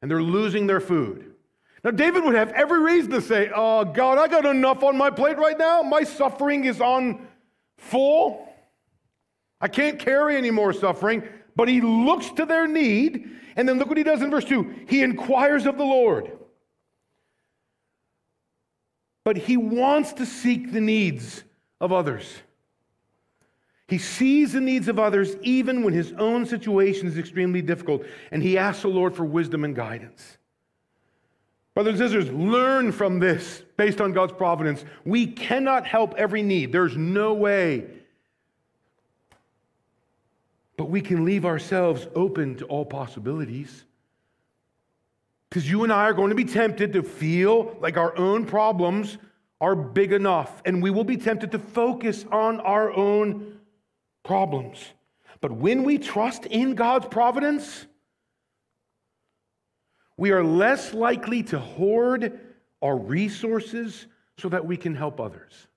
and 0.00 0.08
they're 0.08 0.22
losing 0.22 0.68
their 0.68 0.78
food. 0.78 1.32
Now, 1.82 1.90
David 1.90 2.22
would 2.22 2.36
have 2.36 2.52
every 2.52 2.80
reason 2.80 3.10
to 3.10 3.20
say, 3.20 3.50
Oh, 3.52 3.84
God, 3.84 4.18
I 4.18 4.28
got 4.28 4.46
enough 4.46 4.84
on 4.84 4.96
my 4.96 5.10
plate 5.10 5.38
right 5.38 5.58
now. 5.58 5.82
My 5.82 6.04
suffering 6.04 6.66
is 6.66 6.80
on 6.80 7.26
full. 7.78 8.48
I 9.60 9.66
can't 9.66 9.98
carry 9.98 10.36
any 10.36 10.52
more 10.52 10.72
suffering. 10.72 11.24
But 11.56 11.66
he 11.66 11.80
looks 11.80 12.30
to 12.30 12.46
their 12.46 12.68
need. 12.68 13.28
And 13.56 13.68
then 13.68 13.80
look 13.80 13.88
what 13.88 13.98
he 13.98 14.04
does 14.04 14.22
in 14.22 14.30
verse 14.30 14.44
2 14.44 14.84
he 14.86 15.02
inquires 15.02 15.66
of 15.66 15.76
the 15.78 15.84
Lord. 15.84 16.30
But 19.24 19.36
he 19.36 19.56
wants 19.56 20.12
to 20.12 20.26
seek 20.26 20.70
the 20.70 20.80
needs 20.80 21.42
of 21.80 21.90
others. 21.90 22.32
He 23.88 23.98
sees 23.98 24.52
the 24.52 24.60
needs 24.60 24.88
of 24.88 24.98
others 24.98 25.36
even 25.42 25.82
when 25.82 25.94
his 25.94 26.12
own 26.18 26.44
situation 26.44 27.06
is 27.06 27.18
extremely 27.18 27.62
difficult, 27.62 28.04
and 28.32 28.42
he 28.42 28.58
asks 28.58 28.82
the 28.82 28.88
Lord 28.88 29.14
for 29.14 29.24
wisdom 29.24 29.64
and 29.64 29.76
guidance. 29.76 30.38
Brothers 31.74 32.00
and 32.00 32.10
sisters, 32.10 32.32
learn 32.32 32.90
from 32.90 33.20
this 33.20 33.62
based 33.76 34.00
on 34.00 34.12
God's 34.12 34.32
providence. 34.32 34.84
We 35.04 35.26
cannot 35.26 35.86
help 35.86 36.14
every 36.16 36.42
need, 36.42 36.72
there's 36.72 36.96
no 36.96 37.34
way. 37.34 37.84
But 40.76 40.90
we 40.90 41.00
can 41.00 41.24
leave 41.24 41.44
ourselves 41.44 42.06
open 42.14 42.56
to 42.56 42.64
all 42.66 42.84
possibilities. 42.84 43.84
Because 45.48 45.70
you 45.70 45.84
and 45.84 45.92
I 45.92 46.04
are 46.04 46.12
going 46.12 46.30
to 46.30 46.34
be 46.34 46.44
tempted 46.44 46.92
to 46.94 47.02
feel 47.02 47.76
like 47.80 47.96
our 47.96 48.16
own 48.18 48.46
problems 48.46 49.16
are 49.60 49.76
big 49.76 50.12
enough, 50.12 50.60
and 50.64 50.82
we 50.82 50.90
will 50.90 51.04
be 51.04 51.16
tempted 51.16 51.52
to 51.52 51.58
focus 51.58 52.24
on 52.32 52.60
our 52.60 52.92
own 52.92 53.55
problems. 54.26 54.78
But 55.40 55.52
when 55.52 55.84
we 55.84 55.98
trust 55.98 56.46
in 56.46 56.74
God's 56.74 57.06
providence, 57.06 57.86
we 60.16 60.32
are 60.32 60.42
less 60.42 60.92
likely 60.92 61.44
to 61.44 61.58
hoard 61.58 62.40
our 62.82 62.96
resources 62.96 64.06
so 64.38 64.48
that 64.48 64.66
we 64.66 64.76
can 64.76 64.94
help 64.94 65.20
others. 65.20 65.68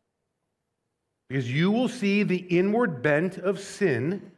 Because 1.28 1.52
you 1.52 1.72
will 1.72 1.88
see 1.88 2.24
the 2.24 2.38
inward 2.38 3.04
bent 3.04 3.38
of 3.38 3.60
sin, 3.60 4.32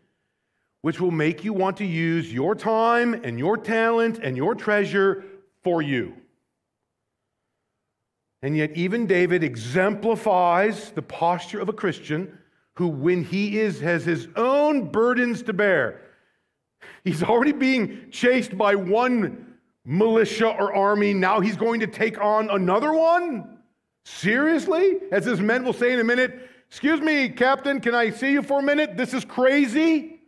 which 0.81 0.99
will 0.99 1.11
make 1.11 1.45
you 1.45 1.53
want 1.53 1.77
to 1.77 1.85
use 1.85 2.33
your 2.33 2.53
time 2.53 3.13
and 3.13 3.39
your 3.39 3.55
talent 3.55 4.19
and 4.21 4.35
your 4.35 4.55
treasure 4.55 5.23
for 5.63 5.81
you. 5.81 6.13
And 8.41 8.57
yet, 8.57 8.71
even 8.75 9.05
David 9.07 9.43
exemplifies 9.43 10.91
the 10.91 11.03
posture 11.03 11.61
of 11.61 11.69
a 11.69 11.73
Christian 11.73 12.39
who, 12.75 12.87
when 12.87 13.23
he 13.23 13.59
is, 13.59 13.79
has 13.81 14.05
his 14.05 14.27
own 14.35 14.89
burdens 14.89 15.43
to 15.43 15.53
bear, 15.53 16.01
he's 17.03 17.23
already 17.23 17.51
being 17.51 18.09
chased 18.11 18.57
by 18.57 18.75
one 18.75 19.57
militia 19.85 20.47
or 20.47 20.73
army. 20.73 21.13
Now 21.13 21.39
he's 21.39 21.57
going 21.57 21.79
to 21.81 21.87
take 21.87 22.19
on 22.19 22.49
another 22.49 22.93
one? 22.93 23.57
Seriously? 24.05 24.97
As 25.11 25.25
his 25.25 25.39
men 25.39 25.63
will 25.63 25.73
say 25.73 25.93
in 25.93 25.99
a 25.99 26.03
minute, 26.03 26.49
Excuse 26.71 27.01
me, 27.01 27.27
Captain, 27.27 27.81
can 27.81 27.93
I 27.93 28.11
see 28.11 28.31
you 28.31 28.41
for 28.41 28.59
a 28.59 28.63
minute? 28.63 28.95
This 28.95 29.13
is 29.13 29.25
crazy. 29.25 30.21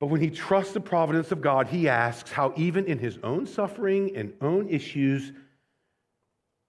But 0.00 0.06
when 0.06 0.22
he 0.22 0.30
trusts 0.30 0.72
the 0.72 0.80
providence 0.80 1.30
of 1.32 1.42
God, 1.42 1.66
he 1.66 1.86
asks 1.86 2.32
how, 2.32 2.54
even 2.56 2.86
in 2.86 2.98
his 2.98 3.18
own 3.22 3.46
suffering 3.46 4.16
and 4.16 4.32
own 4.40 4.70
issues, 4.70 5.32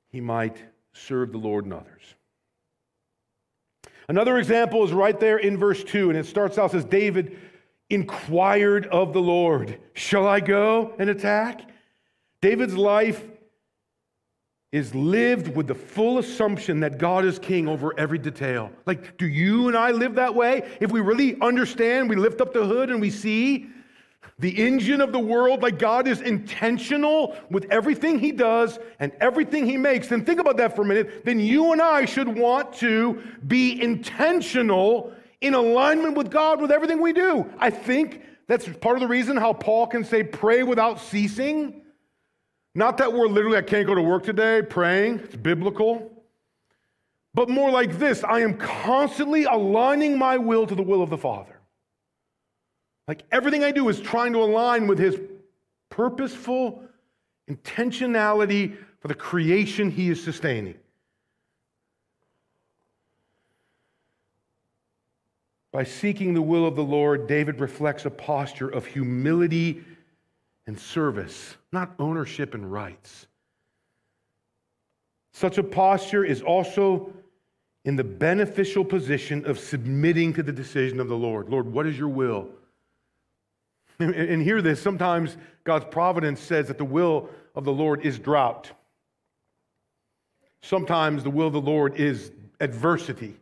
he 0.09 0.19
might 0.19 0.57
serve 0.91 1.31
the 1.31 1.37
Lord 1.37 1.63
and 1.63 1.73
others. 1.73 2.03
Another 4.11 4.39
example 4.39 4.83
is 4.83 4.91
right 4.91 5.17
there 5.17 5.37
in 5.37 5.57
verse 5.57 5.85
2, 5.85 6.09
and 6.09 6.19
it 6.19 6.25
starts 6.25 6.57
out 6.57 6.71
says, 6.71 6.83
David 6.83 7.39
inquired 7.89 8.85
of 8.87 9.13
the 9.13 9.21
Lord, 9.21 9.79
Shall 9.93 10.27
I 10.27 10.41
go 10.41 10.93
and 10.99 11.09
attack? 11.09 11.61
David's 12.41 12.75
life 12.75 13.25
is 14.73 14.93
lived 14.93 15.55
with 15.55 15.67
the 15.67 15.75
full 15.75 16.17
assumption 16.17 16.81
that 16.81 16.97
God 16.97 17.23
is 17.23 17.39
king 17.39 17.69
over 17.69 17.97
every 17.97 18.17
detail. 18.17 18.73
Like, 18.85 19.17
do 19.17 19.25
you 19.25 19.69
and 19.69 19.77
I 19.77 19.91
live 19.91 20.15
that 20.15 20.35
way? 20.35 20.69
If 20.81 20.91
we 20.91 20.99
really 20.99 21.39
understand, 21.39 22.09
we 22.09 22.17
lift 22.17 22.41
up 22.41 22.51
the 22.51 22.65
hood 22.65 22.89
and 22.89 22.99
we 22.99 23.11
see 23.11 23.69
the 24.41 24.49
engine 24.49 25.01
of 25.01 25.11
the 25.11 25.19
world, 25.19 25.61
like 25.61 25.77
God 25.77 26.07
is 26.07 26.21
intentional 26.21 27.37
with 27.51 27.67
everything 27.69 28.17
he 28.17 28.31
does 28.31 28.79
and 28.99 29.11
everything 29.21 29.67
he 29.67 29.77
makes, 29.77 30.07
then 30.07 30.25
think 30.25 30.39
about 30.39 30.57
that 30.57 30.75
for 30.75 30.81
a 30.81 30.85
minute. 30.85 31.23
Then 31.23 31.39
you 31.39 31.71
and 31.71 31.81
I 31.81 32.05
should 32.05 32.27
want 32.27 32.73
to 32.77 33.21
be 33.45 33.79
intentional 33.79 35.13
in 35.41 35.53
alignment 35.53 36.17
with 36.17 36.31
God 36.31 36.59
with 36.59 36.71
everything 36.71 36.99
we 36.99 37.13
do. 37.13 37.45
I 37.59 37.69
think 37.69 38.23
that's 38.47 38.67
part 38.67 38.95
of 38.95 39.01
the 39.01 39.07
reason 39.07 39.37
how 39.37 39.53
Paul 39.53 39.85
can 39.85 40.03
say, 40.03 40.23
pray 40.23 40.63
without 40.63 40.99
ceasing. 40.99 41.83
Not 42.73 42.97
that 42.97 43.13
we're 43.13 43.27
literally, 43.27 43.57
I 43.57 43.61
can't 43.61 43.85
go 43.85 43.93
to 43.93 44.01
work 44.01 44.23
today 44.23 44.63
praying, 44.63 45.19
it's 45.19 45.35
biblical. 45.35 46.25
But 47.35 47.47
more 47.47 47.69
like 47.69 47.99
this 47.99 48.23
I 48.23 48.39
am 48.39 48.57
constantly 48.57 49.43
aligning 49.43 50.17
my 50.17 50.39
will 50.39 50.65
to 50.65 50.73
the 50.73 50.81
will 50.81 51.03
of 51.03 51.11
the 51.11 51.17
Father. 51.17 51.60
Like 53.07 53.23
everything 53.31 53.63
I 53.63 53.71
do 53.71 53.89
is 53.89 53.99
trying 53.99 54.33
to 54.33 54.39
align 54.39 54.87
with 54.87 54.99
His 54.99 55.19
purposeful 55.89 56.83
intentionality 57.49 58.77
for 58.99 59.07
the 59.07 59.15
creation 59.15 59.89
He 59.89 60.09
is 60.09 60.23
sustaining. 60.23 60.75
By 65.71 65.85
seeking 65.85 66.33
the 66.33 66.41
will 66.41 66.65
of 66.65 66.75
the 66.75 66.83
Lord, 66.83 67.27
David 67.27 67.59
reflects 67.59 68.05
a 68.05 68.09
posture 68.09 68.67
of 68.67 68.85
humility 68.85 69.83
and 70.67 70.77
service, 70.77 71.55
not 71.71 71.93
ownership 71.97 72.53
and 72.53 72.71
rights. 72.71 73.27
Such 75.31 75.57
a 75.57 75.63
posture 75.63 76.25
is 76.25 76.41
also 76.41 77.13
in 77.85 77.95
the 77.95 78.03
beneficial 78.03 78.83
position 78.83 79.45
of 79.45 79.57
submitting 79.57 80.33
to 80.33 80.43
the 80.43 80.51
decision 80.51 80.99
of 80.99 81.07
the 81.07 81.15
Lord. 81.15 81.49
Lord, 81.49 81.71
what 81.71 81.87
is 81.87 81.97
your 81.97 82.09
will? 82.09 82.49
And 84.01 84.41
hear 84.41 84.61
this 84.61 84.81
sometimes 84.81 85.37
God's 85.63 85.85
providence 85.85 86.39
says 86.39 86.67
that 86.67 86.77
the 86.77 86.85
will 86.85 87.29
of 87.55 87.65
the 87.65 87.73
Lord 87.73 88.05
is 88.05 88.19
drought. 88.19 88.71
Sometimes 90.61 91.23
the 91.23 91.29
will 91.29 91.47
of 91.47 91.53
the 91.53 91.61
Lord 91.61 91.95
is 91.95 92.31
adversity. 92.59 93.35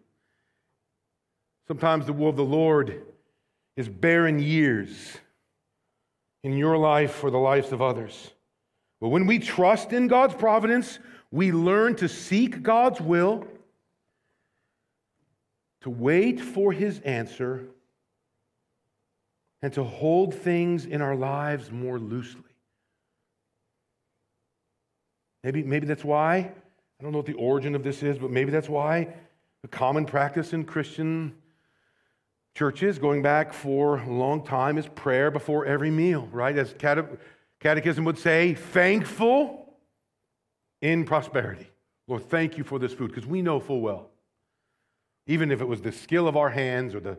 Sometimes 1.67 2.05
the 2.05 2.13
will 2.13 2.29
of 2.29 2.35
the 2.35 2.43
Lord 2.43 3.03
is 3.75 3.87
barren 3.87 4.39
years 4.39 5.17
in 6.43 6.57
your 6.57 6.77
life 6.77 7.23
or 7.23 7.29
the 7.29 7.37
lives 7.37 7.71
of 7.71 7.81
others. 7.81 8.31
But 8.99 9.09
when 9.09 9.27
we 9.27 9.39
trust 9.39 9.93
in 9.93 10.07
God's 10.07 10.33
providence, 10.33 10.99
we 11.31 11.51
learn 11.51 11.95
to 11.97 12.09
seek 12.09 12.63
God's 12.63 12.99
will, 12.99 13.45
to 15.81 15.89
wait 15.89 16.41
for 16.41 16.73
his 16.73 16.99
answer, 17.01 17.67
and 19.61 19.73
to 19.73 19.83
hold 19.83 20.33
things 20.33 20.85
in 20.85 21.01
our 21.01 21.15
lives 21.15 21.71
more 21.71 21.99
loosely. 21.99 22.43
Maybe, 25.43 25.63
maybe 25.63 25.85
that's 25.85 26.03
why, 26.03 26.37
I 26.37 27.03
don't 27.03 27.11
know 27.11 27.19
what 27.19 27.25
the 27.25 27.33
origin 27.33 27.75
of 27.75 27.83
this 27.83 28.03
is, 28.03 28.17
but 28.17 28.31
maybe 28.31 28.51
that's 28.51 28.69
why 28.69 29.13
the 29.61 29.67
common 29.67 30.05
practice 30.05 30.53
in 30.53 30.65
Christian 30.65 31.33
churches 32.55 32.99
going 32.99 33.21
back 33.21 33.53
for 33.53 33.99
a 33.99 34.09
long 34.09 34.43
time 34.43 34.77
is 34.77 34.87
prayer 34.87 35.31
before 35.31 35.65
every 35.65 35.91
meal, 35.91 36.27
right? 36.31 36.57
As 36.57 36.73
catechism 37.59 38.03
would 38.05 38.17
say, 38.17 38.53
thankful 38.53 39.73
in 40.81 41.05
prosperity. 41.05 41.69
Lord, 42.07 42.29
thank 42.29 42.57
you 42.57 42.63
for 42.63 42.79
this 42.79 42.93
food 42.93 43.09
because 43.09 43.25
we 43.25 43.41
know 43.41 43.59
full 43.59 43.81
well, 43.81 44.09
even 45.27 45.51
if 45.51 45.61
it 45.61 45.67
was 45.67 45.81
the 45.81 45.91
skill 45.91 46.27
of 46.27 46.35
our 46.35 46.49
hands 46.49 46.95
or 46.95 46.99
the, 46.99 47.17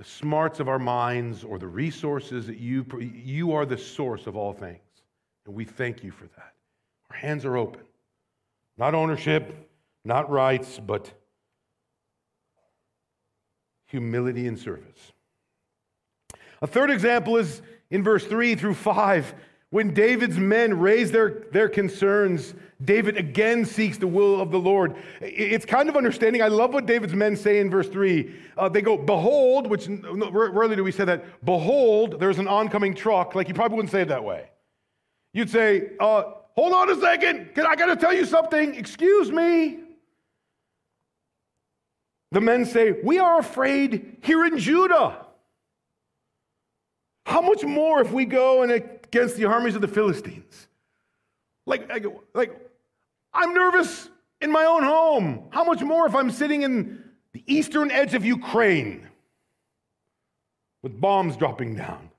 the 0.00 0.06
smarts 0.06 0.60
of 0.60 0.68
our 0.70 0.78
minds 0.78 1.44
or 1.44 1.58
the 1.58 1.66
resources 1.66 2.46
that 2.46 2.56
you, 2.56 2.86
you 3.14 3.52
are 3.52 3.66
the 3.66 3.76
source 3.76 4.26
of 4.26 4.34
all 4.34 4.54
things. 4.54 4.80
And 5.44 5.54
we 5.54 5.66
thank 5.66 6.02
you 6.02 6.10
for 6.10 6.24
that. 6.24 6.54
Our 7.10 7.16
hands 7.18 7.44
are 7.44 7.58
open. 7.58 7.82
Not 8.78 8.94
ownership, 8.94 9.70
not 10.06 10.30
rights, 10.30 10.80
but 10.80 11.12
humility 13.88 14.46
and 14.46 14.58
service. 14.58 15.12
A 16.62 16.66
third 16.66 16.90
example 16.90 17.36
is 17.36 17.60
in 17.90 18.02
verse 18.02 18.24
3 18.24 18.54
through 18.54 18.76
5. 18.76 19.34
When 19.70 19.94
David's 19.94 20.36
men 20.36 20.78
raise 20.78 21.12
their, 21.12 21.44
their 21.52 21.68
concerns, 21.68 22.54
David 22.84 23.16
again 23.16 23.64
seeks 23.64 23.98
the 23.98 24.08
will 24.08 24.40
of 24.40 24.50
the 24.50 24.58
Lord. 24.58 24.96
It's 25.20 25.64
kind 25.64 25.88
of 25.88 25.96
understanding. 25.96 26.42
I 26.42 26.48
love 26.48 26.74
what 26.74 26.86
David's 26.86 27.14
men 27.14 27.36
say 27.36 27.60
in 27.60 27.70
verse 27.70 27.88
3. 27.88 28.34
Uh, 28.58 28.68
they 28.68 28.82
go, 28.82 28.96
Behold, 28.96 29.68
which 29.68 29.86
rarely 29.88 30.74
do 30.74 30.82
we 30.82 30.90
say 30.90 31.04
that, 31.04 31.44
Behold, 31.44 32.18
there's 32.18 32.38
an 32.38 32.48
oncoming 32.48 32.94
truck. 32.94 33.36
Like 33.36 33.46
you 33.46 33.54
probably 33.54 33.76
wouldn't 33.76 33.92
say 33.92 34.02
it 34.02 34.08
that 34.08 34.24
way. 34.24 34.50
You'd 35.32 35.50
say, 35.50 35.92
uh, 36.00 36.24
Hold 36.56 36.72
on 36.72 36.90
a 36.90 37.00
second. 37.00 37.54
Can, 37.54 37.64
I 37.64 37.76
got 37.76 37.86
to 37.86 37.96
tell 37.96 38.12
you 38.12 38.26
something. 38.26 38.74
Excuse 38.74 39.30
me. 39.30 39.78
The 42.32 42.40
men 42.40 42.64
say, 42.64 42.92
We 43.04 43.20
are 43.20 43.38
afraid 43.38 44.16
here 44.22 44.44
in 44.44 44.58
Judah. 44.58 45.26
How 47.24 47.40
much 47.40 47.62
more 47.62 48.00
if 48.00 48.10
we 48.10 48.24
go 48.24 48.62
and 48.62 48.72
against 49.10 49.36
the 49.36 49.44
armies 49.44 49.74
of 49.74 49.80
the 49.80 49.88
Philistines? 49.88 50.68
Like, 51.66 51.90
like, 52.34 52.70
I'm 53.34 53.52
nervous 53.52 54.08
in 54.40 54.52
my 54.52 54.64
own 54.64 54.82
home. 54.82 55.48
How 55.50 55.64
much 55.64 55.82
more 55.82 56.06
if 56.06 56.14
I'm 56.14 56.30
sitting 56.30 56.62
in 56.62 57.02
the 57.32 57.42
eastern 57.46 57.90
edge 57.90 58.14
of 58.14 58.24
Ukraine 58.24 59.08
with 60.82 61.00
bombs 61.00 61.36
dropping 61.36 61.74
down? 61.74 62.10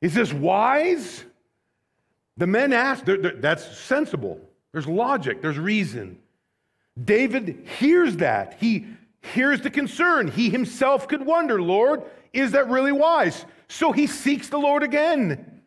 Is 0.00 0.14
this 0.14 0.32
wise? 0.32 1.24
The 2.38 2.46
men 2.46 2.72
ask, 2.72 3.04
they're, 3.04 3.18
they're, 3.18 3.36
that's 3.36 3.76
sensible. 3.76 4.40
There's 4.72 4.86
logic, 4.86 5.42
there's 5.42 5.58
reason. 5.58 6.18
David 7.04 7.66
hears 7.78 8.16
that. 8.16 8.56
He 8.60 8.86
hears 9.20 9.60
the 9.60 9.70
concern. 9.70 10.28
He 10.28 10.48
himself 10.48 11.06
could 11.06 11.24
wonder, 11.24 11.60
Lord, 11.60 12.02
is 12.32 12.52
that 12.52 12.68
really 12.68 12.92
wise? 12.92 13.44
So 13.68 13.92
he 13.92 14.06
seeks 14.06 14.48
the 14.48 14.58
Lord 14.58 14.82
again. 14.82 15.57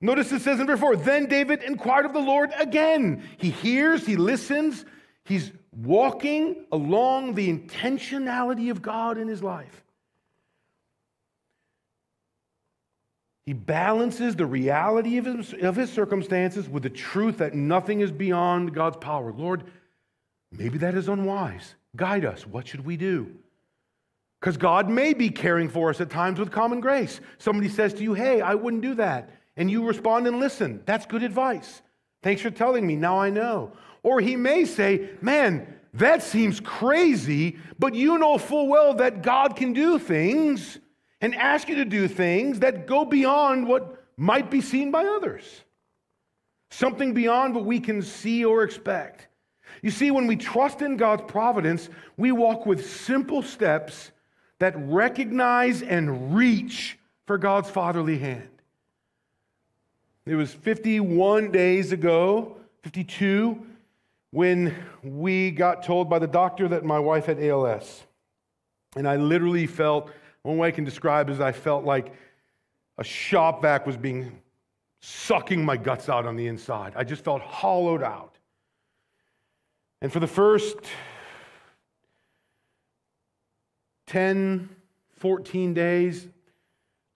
Notice 0.00 0.32
it 0.32 0.40
says 0.40 0.60
in 0.60 0.66
verse 0.66 0.80
4 0.80 0.96
Then 0.96 1.26
David 1.26 1.62
inquired 1.62 2.06
of 2.06 2.12
the 2.12 2.20
Lord 2.20 2.50
again. 2.58 3.22
He 3.36 3.50
hears, 3.50 4.06
he 4.06 4.16
listens, 4.16 4.84
he's 5.24 5.52
walking 5.72 6.64
along 6.72 7.34
the 7.34 7.52
intentionality 7.52 8.70
of 8.70 8.82
God 8.82 9.18
in 9.18 9.28
his 9.28 9.42
life. 9.42 9.84
He 13.46 13.52
balances 13.52 14.36
the 14.36 14.46
reality 14.46 15.18
of 15.18 15.24
his, 15.24 15.54
of 15.54 15.74
his 15.74 15.92
circumstances 15.92 16.68
with 16.68 16.82
the 16.82 16.90
truth 16.90 17.38
that 17.38 17.54
nothing 17.54 18.00
is 18.00 18.12
beyond 18.12 18.74
God's 18.74 18.98
power. 18.98 19.32
Lord, 19.32 19.64
maybe 20.52 20.78
that 20.78 20.94
is 20.94 21.08
unwise. 21.08 21.74
Guide 21.96 22.24
us. 22.24 22.46
What 22.46 22.68
should 22.68 22.84
we 22.84 22.96
do? 22.96 23.34
Because 24.40 24.56
God 24.56 24.88
may 24.88 25.14
be 25.14 25.30
caring 25.30 25.68
for 25.68 25.90
us 25.90 26.00
at 26.00 26.10
times 26.10 26.38
with 26.38 26.52
common 26.52 26.80
grace. 26.80 27.20
Somebody 27.38 27.68
says 27.68 27.92
to 27.94 28.02
you, 28.02 28.14
Hey, 28.14 28.40
I 28.40 28.54
wouldn't 28.54 28.82
do 28.82 28.94
that. 28.94 29.30
And 29.60 29.70
you 29.70 29.86
respond 29.86 30.26
and 30.26 30.40
listen. 30.40 30.80
That's 30.86 31.04
good 31.04 31.22
advice. 31.22 31.82
Thanks 32.22 32.40
for 32.40 32.50
telling 32.50 32.86
me. 32.86 32.96
Now 32.96 33.18
I 33.18 33.28
know. 33.28 33.72
Or 34.02 34.18
he 34.18 34.34
may 34.34 34.64
say, 34.64 35.10
Man, 35.20 35.74
that 35.92 36.22
seems 36.22 36.60
crazy, 36.60 37.58
but 37.78 37.94
you 37.94 38.16
know 38.16 38.38
full 38.38 38.68
well 38.68 38.94
that 38.94 39.20
God 39.22 39.56
can 39.56 39.74
do 39.74 39.98
things 39.98 40.78
and 41.20 41.34
ask 41.34 41.68
you 41.68 41.74
to 41.74 41.84
do 41.84 42.08
things 42.08 42.60
that 42.60 42.86
go 42.86 43.04
beyond 43.04 43.66
what 43.66 44.02
might 44.16 44.50
be 44.50 44.62
seen 44.62 44.90
by 44.90 45.04
others. 45.04 45.44
Something 46.70 47.12
beyond 47.12 47.54
what 47.54 47.66
we 47.66 47.80
can 47.80 48.00
see 48.00 48.46
or 48.46 48.62
expect. 48.62 49.26
You 49.82 49.90
see, 49.90 50.10
when 50.10 50.26
we 50.26 50.36
trust 50.36 50.80
in 50.80 50.96
God's 50.96 51.24
providence, 51.28 51.90
we 52.16 52.32
walk 52.32 52.64
with 52.64 52.90
simple 52.90 53.42
steps 53.42 54.10
that 54.58 54.72
recognize 54.76 55.82
and 55.82 56.34
reach 56.34 56.98
for 57.26 57.36
God's 57.36 57.68
fatherly 57.68 58.16
hand. 58.16 58.48
It 60.26 60.34
was 60.34 60.52
51 60.52 61.50
days 61.50 61.92
ago, 61.92 62.56
52, 62.82 63.66
when 64.32 64.76
we 65.02 65.50
got 65.50 65.82
told 65.82 66.08
by 66.10 66.18
the 66.18 66.26
doctor 66.26 66.68
that 66.68 66.84
my 66.84 66.98
wife 66.98 67.26
had 67.26 67.42
ALS. 67.42 68.02
And 68.96 69.08
I 69.08 69.16
literally 69.16 69.66
felt, 69.66 70.10
one 70.42 70.58
way 70.58 70.68
I 70.68 70.72
can 70.72 70.84
describe 70.84 71.30
is 71.30 71.40
I 71.40 71.52
felt 71.52 71.84
like 71.84 72.12
a 72.98 73.04
shop 73.04 73.62
vac 73.62 73.86
was 73.86 73.96
being 73.96 74.38
sucking 75.00 75.64
my 75.64 75.76
guts 75.76 76.08
out 76.08 76.26
on 76.26 76.36
the 76.36 76.46
inside. 76.46 76.92
I 76.96 77.04
just 77.04 77.24
felt 77.24 77.40
hollowed 77.40 78.02
out. 78.02 78.36
And 80.02 80.12
for 80.12 80.20
the 80.20 80.26
first 80.26 80.76
10, 84.06 84.68
14 85.18 85.74
days, 85.74 86.26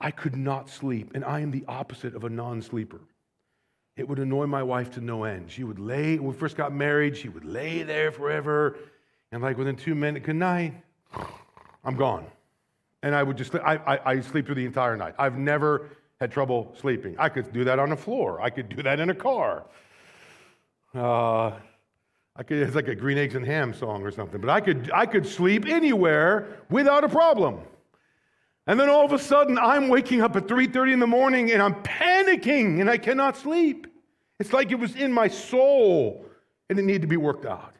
I 0.04 0.10
could 0.10 0.36
not 0.36 0.68
sleep. 0.68 1.12
And 1.14 1.24
I 1.24 1.40
am 1.40 1.50
the 1.50 1.64
opposite 1.66 2.14
of 2.14 2.24
a 2.24 2.28
non 2.28 2.60
sleeper. 2.60 3.00
It 3.96 4.06
would 4.06 4.18
annoy 4.18 4.44
my 4.44 4.62
wife 4.62 4.90
to 4.92 5.00
no 5.00 5.24
end. 5.24 5.50
She 5.50 5.64
would 5.64 5.78
lay, 5.78 6.18
when 6.18 6.26
we 6.30 6.34
first 6.34 6.58
got 6.58 6.74
married, 6.74 7.16
she 7.16 7.30
would 7.30 7.46
lay 7.46 7.84
there 7.84 8.12
forever. 8.12 8.76
And 9.32 9.42
like 9.42 9.56
within 9.56 9.76
two 9.76 9.94
minutes, 9.94 10.26
good 10.26 10.36
night, 10.36 10.74
I'm 11.84 11.96
gone. 11.96 12.26
And 13.02 13.14
I 13.14 13.22
would 13.22 13.38
just, 13.38 13.54
I, 13.54 13.76
I, 13.76 14.10
I 14.10 14.20
sleep 14.20 14.44
through 14.44 14.56
the 14.56 14.66
entire 14.66 14.94
night. 14.94 15.14
I've 15.18 15.38
never 15.38 15.88
had 16.20 16.30
trouble 16.30 16.74
sleeping. 16.78 17.16
I 17.18 17.30
could 17.30 17.50
do 17.54 17.64
that 17.64 17.78
on 17.78 17.88
the 17.88 17.96
floor. 17.96 18.42
I 18.42 18.50
could 18.50 18.68
do 18.68 18.82
that 18.82 19.00
in 19.00 19.08
a 19.08 19.14
car. 19.14 19.64
Uh, 20.94 21.52
I 22.36 22.42
could, 22.42 22.58
it's 22.58 22.74
like 22.74 22.88
a 22.88 22.94
green 22.94 23.16
eggs 23.16 23.36
and 23.36 23.46
ham 23.46 23.72
song 23.72 24.02
or 24.02 24.10
something, 24.10 24.40
but 24.40 24.50
I 24.50 24.60
could, 24.60 24.90
I 24.92 25.06
could 25.06 25.26
sleep 25.26 25.64
anywhere 25.64 26.58
without 26.68 27.04
a 27.04 27.08
problem. 27.08 27.60
And 28.66 28.80
then 28.80 28.88
all 28.88 29.04
of 29.04 29.12
a 29.12 29.18
sudden, 29.18 29.58
I'm 29.58 29.88
waking 29.88 30.22
up 30.22 30.36
at 30.36 30.48
3:30 30.48 30.92
in 30.94 31.00
the 31.00 31.06
morning 31.06 31.50
and 31.52 31.62
I'm 31.62 31.82
panicking 31.82 32.80
and 32.80 32.88
I 32.88 32.96
cannot 32.96 33.36
sleep. 33.36 33.86
It's 34.40 34.52
like 34.52 34.70
it 34.70 34.78
was 34.78 34.96
in 34.96 35.12
my 35.12 35.28
soul 35.28 36.24
and 36.68 36.78
it 36.78 36.82
needed 36.82 37.02
to 37.02 37.08
be 37.08 37.16
worked 37.16 37.44
out. 37.44 37.74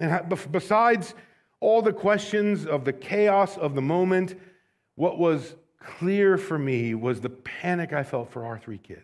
And 0.00 0.28
besides 0.50 1.14
all 1.60 1.82
the 1.82 1.92
questions 1.92 2.66
of 2.66 2.84
the 2.84 2.92
chaos 2.92 3.56
of 3.56 3.74
the 3.74 3.82
moment, 3.82 4.38
what 4.94 5.18
was 5.18 5.54
clear 5.80 6.36
for 6.36 6.58
me 6.58 6.94
was 6.94 7.20
the 7.20 7.30
panic 7.30 7.92
I 7.92 8.02
felt 8.02 8.30
for 8.30 8.44
our 8.44 8.58
three 8.58 8.78
kids. 8.78 9.02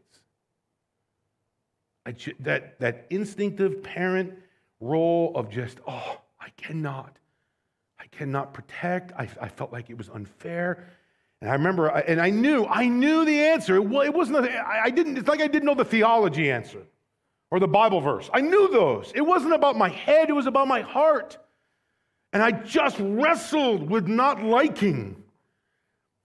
Ju- 2.17 2.35
that, 2.40 2.79
that 2.81 3.07
instinctive 3.11 3.83
parent 3.83 4.35
role 4.81 5.33
of 5.35 5.49
just, 5.49 5.79
oh, 5.87 6.21
I 6.38 6.51
cannot 6.51 7.17
I 8.05 8.17
cannot 8.17 8.53
protect. 8.53 9.12
I, 9.19 9.29
I 9.40 9.49
felt 9.49 9.73
like 9.73 9.88
it 9.88 9.97
was 9.97 10.11
unfair. 10.11 10.85
And 11.40 11.51
I 11.51 11.55
remember, 11.55 11.88
and 11.88 12.21
I 12.21 12.31
knew, 12.31 12.67
I 12.67 12.87
knew 12.87 13.25
the 13.25 13.40
answer. 13.40 13.77
It 13.77 13.85
wasn't, 13.85 14.47
I 14.47 14.90
didn't, 14.90 15.17
it's 15.19 15.29
like 15.29 15.40
I 15.40 15.47
didn't 15.47 15.64
know 15.64 15.75
the 15.75 15.85
theology 15.85 16.51
answer 16.51 16.83
or 17.51 17.59
the 17.59 17.69
Bible 17.69 18.01
verse. 18.01 18.29
I 18.33 18.40
knew 18.40 18.69
those. 18.69 19.12
It 19.14 19.23
wasn't 19.23 19.55
about 19.55 19.77
my 19.77 19.88
head, 19.88 20.29
it 20.29 20.35
was 20.35 20.47
about 20.47 20.69
my 20.69 20.83
heart. 20.83 21.38
And 22.33 22.43
I 22.43 22.51
just 22.51 22.97
wrestled 23.01 23.88
with 23.88 24.07
not 24.07 24.43
liking. 24.43 25.23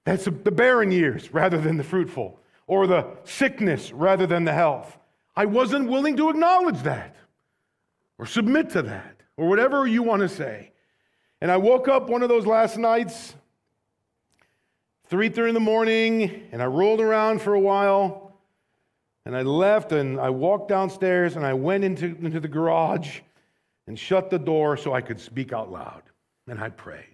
That's 0.06 0.26
the 0.26 0.32
barren 0.32 0.92
years 0.92 1.34
rather 1.34 1.60
than 1.60 1.78
the 1.78 1.84
fruitful, 1.84 2.40
or 2.68 2.88
the 2.88 3.06
sickness 3.24 3.92
rather 3.92 4.26
than 4.26 4.44
the 4.44 4.54
health. 4.54 4.98
I 5.36 5.46
wasn't 5.46 5.90
willing 5.90 6.18
to 6.18 6.30
acknowledge 6.30 6.82
that, 6.84 7.16
or 8.18 8.26
submit 8.26 8.72
to 8.72 8.82
that, 8.82 9.22
or 9.38 9.48
whatever 9.48 9.86
you 9.88 10.04
want 10.04 10.22
to 10.24 10.30
say. 10.30 10.72
And 11.42 11.50
I 11.52 11.58
woke 11.58 11.88
up 11.88 12.10
one 12.10 12.22
of 12.22 12.30
those 12.30 12.46
last 12.46 12.78
nights, 12.78 13.34
3:30 15.10 15.50
in 15.50 15.54
the 15.54 15.60
morning, 15.60 16.50
and 16.52 16.62
I 16.62 16.66
rolled 16.66 17.02
around 17.02 17.42
for 17.42 17.54
a 17.54 17.60
while. 17.60 18.30
And 19.26 19.36
I 19.36 19.44
left 19.44 19.92
and 19.92 20.20
I 20.20 20.32
walked 20.32 20.70
downstairs 20.70 21.36
and 21.36 21.46
I 21.46 21.54
went 21.54 21.84
into, 21.84 22.08
into 22.08 22.40
the 22.40 22.48
garage 22.48 23.20
and 23.86 23.98
shut 23.98 24.30
the 24.30 24.40
door 24.40 24.76
so 24.76 24.94
I 24.94 25.02
could 25.02 25.20
speak 25.20 25.54
out 25.54 25.72
loud. 25.72 26.02
And 26.48 26.60
I 26.60 26.70
prayed. 26.70 27.06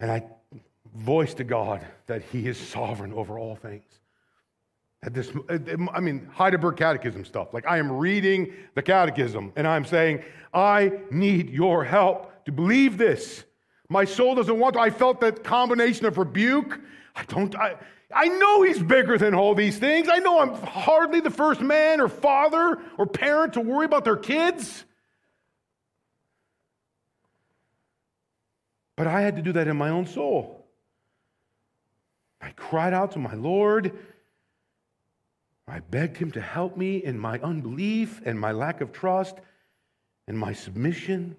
And 0.00 0.10
I 0.10 0.24
voiced 0.96 1.36
to 1.36 1.44
God 1.44 1.86
that 2.06 2.22
He 2.22 2.46
is 2.48 2.58
sovereign 2.58 3.12
over 3.12 3.38
all 3.38 3.56
things. 3.56 4.00
This, 5.10 5.32
I 5.92 6.00
mean, 6.00 6.28
Heidelberg 6.32 6.76
Catechism 6.76 7.24
stuff. 7.24 7.52
Like, 7.52 7.66
I 7.66 7.78
am 7.78 7.92
reading 7.92 8.52
the 8.74 8.82
Catechism 8.82 9.52
and 9.56 9.66
I'm 9.66 9.84
saying, 9.84 10.22
I 10.52 10.92
need 11.10 11.50
your 11.50 11.84
help 11.84 12.44
to 12.46 12.52
believe 12.52 12.96
this. 12.96 13.44
My 13.88 14.04
soul 14.04 14.34
doesn't 14.34 14.58
want 14.58 14.74
to. 14.74 14.80
I 14.80 14.90
felt 14.90 15.20
that 15.20 15.44
combination 15.44 16.06
of 16.06 16.16
rebuke. 16.16 16.80
I 17.14 17.24
don't, 17.24 17.54
I, 17.54 17.76
I 18.14 18.28
know 18.28 18.62
he's 18.62 18.82
bigger 18.82 19.18
than 19.18 19.34
all 19.34 19.54
these 19.54 19.78
things. 19.78 20.08
I 20.10 20.18
know 20.18 20.40
I'm 20.40 20.54
hardly 20.54 21.20
the 21.20 21.30
first 21.30 21.60
man 21.60 22.00
or 22.00 22.08
father 22.08 22.80
or 22.96 23.06
parent 23.06 23.54
to 23.54 23.60
worry 23.60 23.84
about 23.84 24.04
their 24.04 24.16
kids. 24.16 24.84
But 28.96 29.06
I 29.06 29.20
had 29.20 29.36
to 29.36 29.42
do 29.42 29.52
that 29.52 29.68
in 29.68 29.76
my 29.76 29.90
own 29.90 30.06
soul. 30.06 30.66
I 32.40 32.50
cried 32.50 32.94
out 32.94 33.12
to 33.12 33.18
my 33.18 33.34
Lord. 33.34 33.92
I 35.66 35.80
begged 35.80 36.16
him 36.16 36.30
to 36.32 36.40
help 36.40 36.76
me 36.76 36.98
in 37.02 37.18
my 37.18 37.38
unbelief 37.40 38.20
and 38.24 38.38
my 38.38 38.52
lack 38.52 38.80
of 38.80 38.92
trust 38.92 39.36
and 40.28 40.38
my 40.38 40.52
submission. 40.52 41.36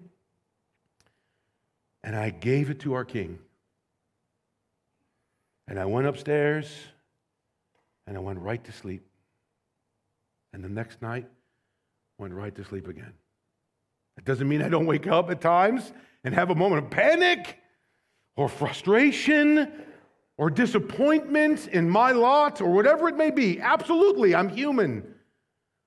And 2.02 2.16
I 2.16 2.30
gave 2.30 2.70
it 2.70 2.80
to 2.80 2.94
our 2.94 3.04
king. 3.04 3.38
And 5.68 5.78
I 5.78 5.86
went 5.86 6.06
upstairs 6.06 6.70
and 8.06 8.16
I 8.16 8.20
went 8.20 8.38
right 8.40 8.62
to 8.64 8.72
sleep. 8.72 9.06
And 10.52 10.62
the 10.64 10.68
next 10.68 11.02
night, 11.02 11.26
went 12.18 12.32
right 12.32 12.54
to 12.54 12.64
sleep 12.64 12.88
again. 12.88 13.12
It 14.16 14.24
doesn't 14.24 14.48
mean 14.48 14.62
I 14.62 14.68
don't 14.68 14.86
wake 14.86 15.06
up 15.06 15.30
at 15.30 15.40
times 15.40 15.92
and 16.24 16.34
have 16.34 16.50
a 16.50 16.54
moment 16.54 16.84
of 16.84 16.90
panic 16.90 17.58
or 18.36 18.48
frustration 18.48 19.70
or 20.38 20.50
disappointment 20.50 21.68
in 21.68 21.88
my 21.88 22.12
lot 22.12 22.60
or 22.60 22.70
whatever 22.72 23.08
it 23.08 23.16
may 23.16 23.30
be. 23.30 23.60
Absolutely, 23.60 24.34
I'm 24.34 24.48
human. 24.48 25.14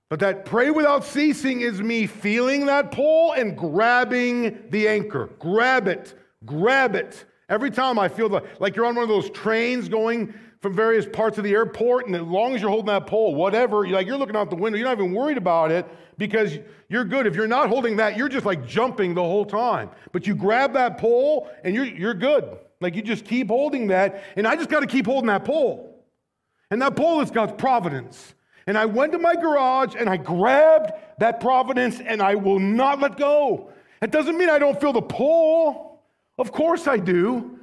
But 0.10 0.20
that 0.22 0.46
pray 0.46 0.72
without 0.72 1.04
ceasing 1.04 1.62
is 1.62 1.82
me 1.82 2.08
feeling 2.08 2.66
that 2.66 2.92
pull 2.92 3.34
and 3.34 3.56
grabbing 3.56 4.58
the 4.72 4.88
anchor. 4.88 5.30
Grab 5.38 5.88
it, 5.88 6.16
grab 6.46 6.96
it. 6.96 7.26
Every 7.48 7.70
time 7.70 8.00
I 8.00 8.10
feel 8.10 8.28
the, 8.28 8.42
like 8.60 8.76
you're 8.76 8.86
on 8.86 8.96
one 8.96 9.04
of 9.04 9.10
those 9.10 9.30
trains 9.30 9.88
going 9.88 10.34
from 10.62 10.76
various 10.76 11.06
parts 11.06 11.38
of 11.38 11.44
the 11.44 11.52
airport, 11.52 12.08
and 12.08 12.16
as 12.16 12.24
long 12.24 12.56
as 12.56 12.62
you're 12.62 12.70
holding 12.70 12.88
that 12.88 13.08
pole, 13.08 13.36
whatever, 13.36 13.86
you're 13.86 13.96
like 13.96 14.08
you're 14.08 14.18
looking 14.18 14.36
out 14.36 14.50
the 14.50 14.56
window, 14.56 14.78
you're 14.78 14.88
not 14.88 14.98
even 14.98 15.14
worried 15.14 15.38
about 15.38 15.72
it 15.72 15.86
because 16.18 16.58
you're 16.90 17.06
good. 17.06 17.28
If 17.28 17.36
you're 17.36 17.48
not 17.48 17.70
holding 17.70 17.96
that, 17.98 18.18
you're 18.18 18.30
just 18.30 18.46
like 18.46 18.68
jumping 18.68 19.14
the 19.14 19.22
whole 19.22 19.46
time. 19.46 19.90
But 20.12 20.26
you 20.26 20.36
grab 20.36 20.74
that 20.74 20.98
pole 20.98 21.50
and 21.64 21.76
you're, 21.76 21.86
you're 21.86 22.14
good. 22.16 22.58
Like 22.82 22.96
you 22.96 23.02
just 23.02 23.26
keep 23.26 23.50
holding 23.50 23.88
that, 23.88 24.24
and 24.36 24.48
I 24.48 24.56
just 24.56 24.70
got 24.70 24.80
to 24.80 24.88
keep 24.88 25.06
holding 25.06 25.28
that 25.28 25.46
pole. 25.46 26.04
And 26.72 26.82
that 26.82 26.96
pole 26.96 27.22
is 27.22 27.32
God's 27.32 27.54
providence. 27.58 28.34
And 28.68 28.78
I 28.78 28.86
went 28.86 29.14
to 29.14 29.18
my 29.18 29.36
garage 29.36 29.96
and 29.98 30.08
I 30.08 30.18
grabbed 30.18 30.92
that 31.18 31.40
providence 31.40 32.00
and 32.00 32.22
I 32.22 32.36
will 32.36 32.60
not 32.60 33.00
let 33.00 33.18
go. 33.18 33.72
It 34.02 34.12
doesn't 34.12 34.38
mean 34.38 34.50
I 34.50 34.60
don't 34.60 34.80
feel 34.80 34.94
the 34.94 35.02
pull. 35.02 36.04
Of 36.38 36.52
course 36.52 36.88
I 36.88 36.98
do. 36.98 37.58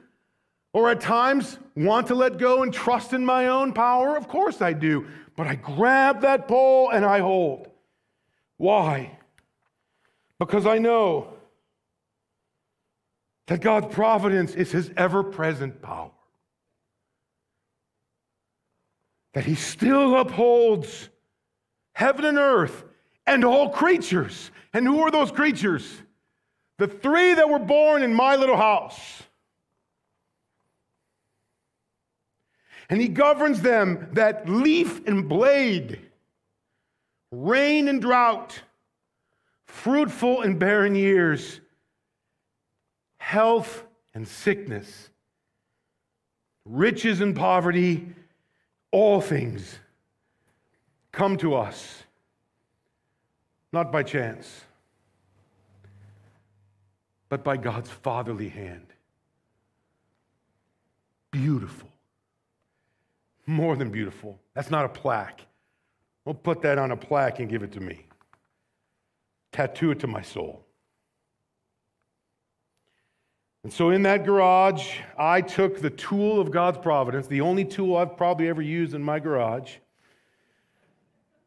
Or 0.73 0.91
at 0.91 1.01
times 1.01 1.59
want 1.77 2.09
to 2.09 2.15
let 2.15 2.39
go 2.39 2.65
and 2.65 2.75
trust 2.75 3.13
in 3.13 3.25
my 3.25 3.47
own 3.47 3.73
power. 3.73 4.17
Of 4.17 4.27
course 4.27 4.61
I 4.61 4.73
do. 4.73 5.07
But 5.37 5.47
I 5.47 5.55
grab 5.55 6.23
that 6.23 6.49
pole 6.49 6.91
and 6.91 7.05
I 7.05 7.21
hold. 7.21 7.69
Why? 8.57 9.19
Because 10.41 10.67
I 10.67 10.79
know 10.79 11.36
that 13.47 13.61
God's 13.61 13.95
providence 13.95 14.55
is 14.55 14.73
his 14.73 14.91
ever 14.97 15.23
present 15.23 15.81
power. 15.81 16.11
That 19.35 19.45
he 19.45 19.55
still 19.55 20.17
upholds 20.17 21.09
heaven 21.93 22.25
and 22.25 22.39
earth 22.39 22.85
and 23.27 23.45
all 23.45 23.69
creatures. 23.69 24.51
And 24.73 24.87
who 24.87 25.01
are 25.01 25.11
those 25.11 25.31
creatures? 25.31 26.03
The 26.79 26.89
three 26.89 27.35
that 27.35 27.49
were 27.49 27.59
born 27.59 28.03
in 28.03 28.13
my 28.13 28.37
little 28.37 28.57
house. 28.57 29.23
And 32.89 33.01
he 33.01 33.09
governs 33.09 33.63
them 33.63 34.09
that 34.13 34.49
leaf 34.49 35.07
and 35.07 35.29
blade, 35.29 36.01
rain 37.31 37.89
and 37.89 38.01
drought, 38.01 38.63
fruitful 39.67 40.43
and 40.43 40.59
barren 40.59 40.95
years, 40.95 41.61
health 43.27 43.83
and 44.15 44.27
sickness, 44.29 45.11
riches 46.65 47.21
and 47.21 47.35
poverty, 47.35 48.07
all 48.93 49.21
things 49.21 49.81
come 51.11 51.37
to 51.37 51.57
us, 51.57 52.05
not 53.73 53.91
by 53.91 54.05
chance, 54.05 54.61
but 57.29 57.43
by 57.43 57.57
God's 57.57 57.91
fatherly 57.91 58.49
hand. 58.49 58.87
Beautiful. 61.33 61.89
More 63.45 63.75
than 63.75 63.91
beautiful. 63.91 64.39
That's 64.55 64.71
not 64.71 64.85
a 64.85 64.89
plaque. 64.89 65.41
We'll 66.25 66.37
put 66.37 66.63
that 66.63 66.79
on 66.79 66.93
a 66.93 66.97
plaque 66.97 67.41
and 67.41 67.49
give 67.49 67.65
it 67.65 67.73
to 67.73 67.81
me. 67.81 68.07
Tattoo 69.51 69.91
it 69.91 69.99
to 69.99 70.07
my 70.07 70.23
soul. 70.23 70.66
And 73.67 73.73
so 73.73 73.91
in 73.91 74.03
that 74.05 74.25
garage, 74.25 74.99
I 75.19 75.41
took 75.41 75.81
the 75.81 75.91
tool 75.91 76.41
of 76.41 76.53
God's 76.53 76.79
providence, 76.79 77.27
the 77.27 77.41
only 77.41 77.65
tool 77.65 77.97
I've 77.97 78.17
probably 78.17 78.49
ever 78.49 78.63
used 78.63 78.95
in 78.95 79.03
my 79.03 79.19
garage. 79.19 79.73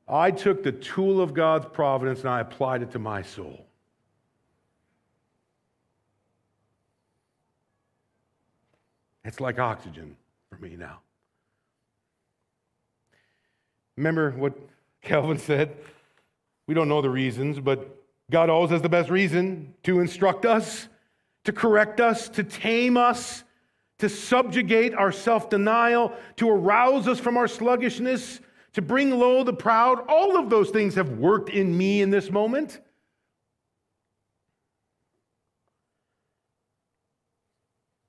I 0.06 0.30
took 0.32 0.62
the 0.62 0.74
tool 0.74 1.22
of 1.22 1.34
God's 1.34 1.68
providence 1.72 2.20
and 2.20 2.28
I 2.28 2.42
applied 2.42 2.82
it 2.82 2.92
to 2.92 3.00
my 3.00 3.22
soul. 3.22 3.66
It's 9.24 9.40
like 9.40 9.58
oxygen 9.58 10.18
for 10.50 10.58
me 10.58 10.76
now. 10.76 11.00
Remember 13.96 14.32
what 14.32 14.60
Calvin 15.02 15.38
said? 15.38 15.74
We 16.68 16.74
don't 16.74 16.90
know 16.90 17.02
the 17.02 17.10
reasons, 17.10 17.62
but 17.62 17.96
God 18.30 18.50
always 18.50 18.72
has 18.72 18.82
the 18.82 18.90
best 18.90 19.10
reason 19.10 19.74
to 19.84 20.02
instruct 20.02 20.46
us 20.46 20.90
to 21.46 21.54
correct 21.54 22.00
us, 22.00 22.30
to 22.30 22.44
tame 22.44 22.98
us, 22.98 23.44
to 24.00 24.10
subjugate 24.10 24.94
our 24.94 25.12
self 25.12 25.50
denial, 25.50 26.14
to 26.38 26.50
arouse 26.50 27.08
us 27.08 27.20
from 27.20 27.38
our 27.38 27.48
sluggishness, 27.48 28.40
to 28.74 28.82
bring 28.82 29.12
low 29.12 29.44
the 29.44 29.54
proud. 29.54 30.06
All 30.08 30.38
of 30.38 30.50
those 30.50 30.70
things 30.70 30.96
have 30.96 31.18
worked 31.18 31.50
in 31.50 31.78
me 31.78 32.02
in 32.02 32.10
this 32.10 32.30
moment. 32.30 32.80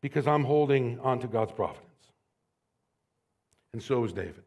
Because 0.01 0.27
I'm 0.27 0.45
holding 0.45 0.99
on 1.01 1.19
to 1.21 1.27
God's 1.27 1.53
providence. 1.53 1.85
And 3.73 3.83
so 3.83 4.03
is 4.05 4.13
David. 4.13 4.43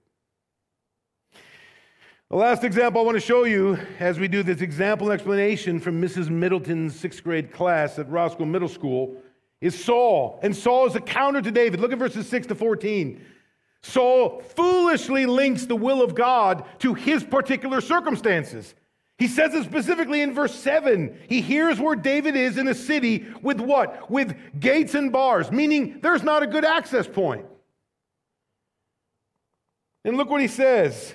The 2.33 2.39
last 2.39 2.63
example 2.63 2.99
I 2.99 3.05
want 3.05 3.15
to 3.15 3.21
show 3.21 3.43
you 3.43 3.77
as 3.99 4.19
we 4.19 4.27
do 4.27 4.41
this 4.41 4.61
example 4.61 5.11
explanation 5.11 5.79
from 5.79 6.01
Mrs. 6.01 6.31
Middleton's 6.31 6.99
sixth 6.99 7.23
grade 7.23 7.53
class 7.53 7.99
at 7.99 8.09
Roscoe 8.09 8.43
Middle 8.43 8.67
School 8.67 9.21
is 9.61 9.85
Saul. 9.85 10.39
And 10.41 10.55
Saul 10.55 10.87
is 10.87 10.95
a 10.95 10.99
counter 10.99 11.43
to 11.43 11.51
David. 11.51 11.79
Look 11.79 11.91
at 11.91 11.99
verses 11.99 12.27
6 12.27 12.47
to 12.47 12.55
14. 12.55 13.23
Saul 13.83 14.39
foolishly 14.39 15.27
links 15.27 15.67
the 15.67 15.75
will 15.75 16.01
of 16.01 16.15
God 16.15 16.65
to 16.79 16.95
his 16.95 17.23
particular 17.23 17.81
circumstances. 17.81 18.73
He 19.19 19.27
says 19.27 19.53
it 19.53 19.65
specifically 19.65 20.23
in 20.23 20.33
verse 20.33 20.55
7. 20.55 21.15
He 21.29 21.39
hears 21.39 21.79
where 21.79 21.95
David 21.95 22.35
is 22.35 22.57
in 22.57 22.67
a 22.67 22.73
city 22.73 23.27
with 23.43 23.61
what? 23.61 24.09
With 24.09 24.35
gates 24.59 24.95
and 24.95 25.11
bars, 25.11 25.51
meaning 25.51 25.99
there's 26.01 26.23
not 26.23 26.41
a 26.41 26.47
good 26.47 26.65
access 26.65 27.07
point. 27.07 27.45
And 30.03 30.17
look 30.17 30.31
what 30.31 30.41
he 30.41 30.47
says 30.47 31.13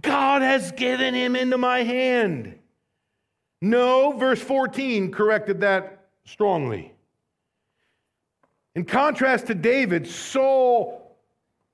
God 0.00 0.42
has 0.42 0.72
given 0.72 1.14
him 1.14 1.36
into 1.36 1.58
my 1.58 1.82
hand. 1.82 2.58
No, 3.60 4.12
verse 4.12 4.40
14 4.40 5.12
corrected 5.12 5.60
that 5.60 6.06
strongly. 6.24 6.92
In 8.74 8.84
contrast 8.84 9.48
to 9.48 9.54
David, 9.54 10.06
Saul 10.06 11.16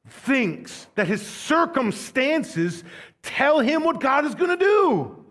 thinks 0.09 0.87
that 0.97 1.07
his 1.07 1.25
circumstances 1.25 2.83
tell 3.23 3.61
him 3.61 3.85
what 3.85 4.01
God 4.01 4.25
is 4.25 4.35
going 4.35 4.59
to 4.59 4.65
do. 4.65 5.25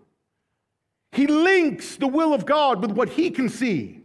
He 1.12 1.26
links 1.26 1.96
the 1.96 2.06
will 2.06 2.32
of 2.32 2.46
God 2.46 2.80
with 2.80 2.92
what 2.92 3.08
he 3.08 3.30
can 3.30 3.48
see. 3.48 4.00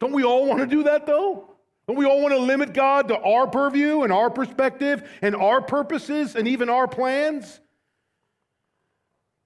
Don't 0.00 0.12
we 0.12 0.24
all 0.24 0.46
want 0.46 0.60
to 0.60 0.66
do 0.66 0.84
that 0.84 1.06
though? 1.06 1.48
Don't 1.86 1.96
we 1.96 2.06
all 2.06 2.20
want 2.20 2.32
to 2.32 2.40
limit 2.40 2.74
God 2.74 3.08
to 3.08 3.18
our 3.18 3.46
purview 3.46 4.02
and 4.02 4.12
our 4.12 4.30
perspective 4.30 5.08
and 5.20 5.34
our 5.34 5.60
purposes 5.60 6.36
and 6.36 6.46
even 6.46 6.68
our 6.68 6.86
plans? 6.86 7.60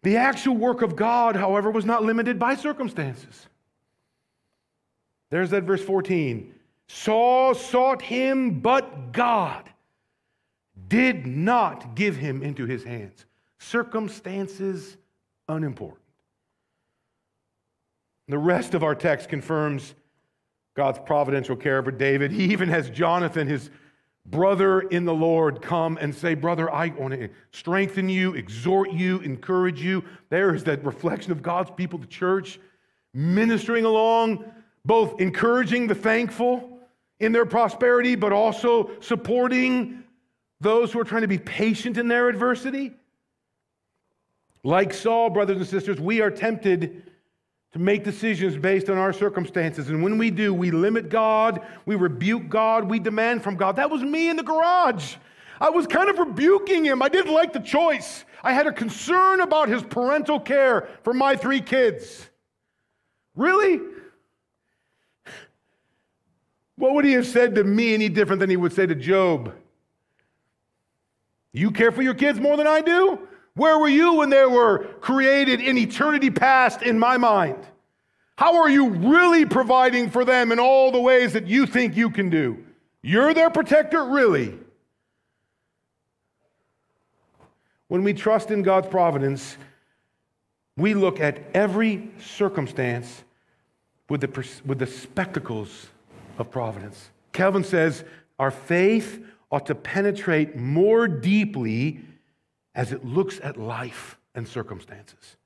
The 0.06 0.18
actual 0.18 0.56
work 0.56 0.82
of 0.82 0.94
God, 0.94 1.34
however, 1.34 1.68
was 1.68 1.84
not 1.84 2.04
limited 2.04 2.38
by 2.38 2.54
circumstances. 2.54 3.48
There's 5.32 5.50
that 5.50 5.64
verse 5.64 5.82
14. 5.82 6.54
Saul 6.86 7.56
sought 7.56 8.02
him, 8.02 8.60
but 8.60 9.10
God 9.10 9.68
did 10.86 11.26
not 11.26 11.96
give 11.96 12.14
him 12.14 12.44
into 12.44 12.66
his 12.66 12.84
hands. 12.84 13.26
Circumstances 13.58 14.96
unimportant. 15.48 15.98
The 18.28 18.38
rest 18.38 18.74
of 18.74 18.84
our 18.84 18.94
text 18.94 19.28
confirms 19.28 19.96
God's 20.76 21.00
providential 21.00 21.56
care 21.56 21.82
for 21.82 21.90
David. 21.90 22.30
He 22.30 22.44
even 22.44 22.68
has 22.68 22.90
Jonathan, 22.90 23.48
his 23.48 23.70
brother 24.30 24.80
in 24.80 25.04
the 25.04 25.14
Lord 25.14 25.62
come 25.62 25.98
and 26.00 26.14
say, 26.14 26.34
Brother, 26.34 26.72
I 26.72 26.88
want 26.88 27.14
to 27.14 27.28
strengthen 27.52 28.08
you, 28.08 28.34
exhort 28.34 28.92
you, 28.92 29.18
encourage 29.20 29.80
you. 29.80 30.04
There 30.30 30.54
is 30.54 30.64
that 30.64 30.84
reflection 30.84 31.32
of 31.32 31.42
God's 31.42 31.70
people, 31.70 31.98
the 31.98 32.06
church, 32.06 32.58
ministering 33.14 33.84
along, 33.84 34.44
both 34.84 35.20
encouraging 35.20 35.86
the 35.86 35.94
thankful 35.94 36.80
in 37.20 37.32
their 37.32 37.46
prosperity, 37.46 38.14
but 38.14 38.32
also 38.32 38.90
supporting 39.00 40.04
those 40.60 40.92
who 40.92 41.00
are 41.00 41.04
trying 41.04 41.22
to 41.22 41.28
be 41.28 41.38
patient 41.38 41.96
in 41.96 42.08
their 42.08 42.28
adversity. 42.28 42.92
Like 44.62 44.92
Saul, 44.92 45.30
brothers 45.30 45.58
and 45.58 45.66
sisters, 45.66 46.00
we 46.00 46.20
are 46.20 46.30
tempted 46.30 47.05
to 47.76 47.82
make 47.82 48.04
decisions 48.04 48.56
based 48.56 48.88
on 48.88 48.96
our 48.96 49.12
circumstances. 49.12 49.90
And 49.90 50.02
when 50.02 50.16
we 50.16 50.30
do, 50.30 50.54
we 50.54 50.70
limit 50.70 51.10
God, 51.10 51.60
we 51.84 51.94
rebuke 51.94 52.48
God, 52.48 52.88
we 52.88 52.98
demand 52.98 53.42
from 53.42 53.54
God. 53.54 53.76
That 53.76 53.90
was 53.90 54.02
me 54.02 54.30
in 54.30 54.36
the 54.36 54.42
garage. 54.42 55.16
I 55.60 55.68
was 55.68 55.86
kind 55.86 56.08
of 56.08 56.18
rebuking 56.18 56.86
him. 56.86 57.02
I 57.02 57.10
didn't 57.10 57.34
like 57.34 57.52
the 57.52 57.60
choice. 57.60 58.24
I 58.42 58.54
had 58.54 58.66
a 58.66 58.72
concern 58.72 59.40
about 59.40 59.68
his 59.68 59.82
parental 59.82 60.40
care 60.40 60.88
for 61.02 61.12
my 61.12 61.36
three 61.36 61.60
kids. 61.60 62.30
Really? 63.34 63.78
What 66.76 66.94
would 66.94 67.04
he 67.04 67.12
have 67.12 67.26
said 67.26 67.56
to 67.56 67.64
me 67.64 67.92
any 67.92 68.08
different 68.08 68.40
than 68.40 68.48
he 68.48 68.56
would 68.56 68.72
say 68.72 68.86
to 68.86 68.94
Job? 68.94 69.54
You 71.52 71.70
care 71.72 71.92
for 71.92 72.00
your 72.00 72.14
kids 72.14 72.40
more 72.40 72.56
than 72.56 72.66
I 72.66 72.80
do? 72.80 73.28
Where 73.56 73.78
were 73.78 73.88
you 73.88 74.14
when 74.16 74.28
they 74.28 74.44
were 74.44 74.84
created 75.00 75.62
in 75.62 75.78
eternity 75.78 76.28
past 76.28 76.82
in 76.82 76.98
my 76.98 77.16
mind? 77.16 77.56
How 78.36 78.58
are 78.58 78.68
you 78.68 78.90
really 78.90 79.46
providing 79.46 80.10
for 80.10 80.26
them 80.26 80.52
in 80.52 80.58
all 80.58 80.92
the 80.92 81.00
ways 81.00 81.32
that 81.32 81.46
you 81.46 81.64
think 81.64 81.96
you 81.96 82.10
can 82.10 82.28
do? 82.28 82.62
You're 83.00 83.32
their 83.32 83.48
protector, 83.48 84.04
really? 84.04 84.58
When 87.88 88.04
we 88.04 88.12
trust 88.12 88.50
in 88.50 88.62
God's 88.62 88.88
providence, 88.88 89.56
we 90.76 90.92
look 90.92 91.18
at 91.18 91.38
every 91.54 92.10
circumstance 92.20 93.24
with 94.10 94.20
the, 94.20 94.48
with 94.66 94.78
the 94.78 94.86
spectacles 94.86 95.86
of 96.36 96.50
providence. 96.50 97.08
Calvin 97.32 97.64
says 97.64 98.04
our 98.38 98.50
faith 98.50 99.24
ought 99.50 99.64
to 99.64 99.74
penetrate 99.74 100.56
more 100.56 101.08
deeply 101.08 102.00
as 102.76 102.92
it 102.92 103.04
looks 103.04 103.40
at 103.42 103.56
life 103.56 104.18
and 104.34 104.46
circumstances. 104.46 105.36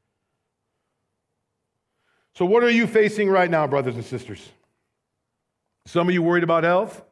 So, 2.34 2.44
what 2.44 2.64
are 2.64 2.70
you 2.70 2.86
facing 2.86 3.30
right 3.30 3.50
now, 3.50 3.66
brothers 3.66 3.94
and 3.94 4.04
sisters? 4.04 4.46
Some 5.86 6.08
of 6.08 6.14
you 6.14 6.22
worried 6.22 6.44
about 6.44 6.64
health. 6.64 7.02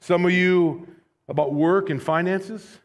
Some 0.00 0.24
of 0.24 0.32
you 0.32 0.86
about 1.28 1.52
work 1.52 1.90
and 1.90 2.02
finances. 2.02 2.78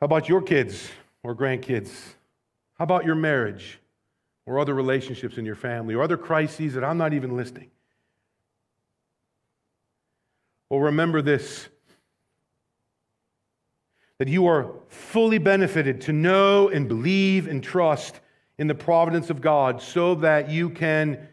How 0.00 0.06
about 0.06 0.28
your 0.28 0.42
kids 0.42 0.88
or 1.22 1.34
grandkids? 1.34 1.90
How 2.78 2.84
about 2.84 3.04
your 3.04 3.14
marriage 3.14 3.78
or 4.46 4.58
other 4.58 4.74
relationships 4.74 5.38
in 5.38 5.44
your 5.44 5.54
family 5.54 5.94
or 5.94 6.02
other 6.02 6.16
crises 6.16 6.74
that 6.74 6.84
I'm 6.84 6.98
not 6.98 7.12
even 7.12 7.36
listing? 7.36 7.70
Well, 10.70 10.80
remember 10.80 11.22
this 11.22 11.68
that 14.18 14.28
you 14.28 14.46
are 14.46 14.72
fully 14.88 15.38
benefited 15.38 16.00
to 16.00 16.12
know 16.12 16.68
and 16.68 16.88
believe 16.88 17.46
and 17.46 17.62
trust 17.62 18.20
in 18.58 18.66
the 18.66 18.74
providence 18.74 19.28
of 19.28 19.42
God 19.42 19.82
so 19.82 20.14
that 20.16 20.50
you 20.50 20.70
can 20.70 21.28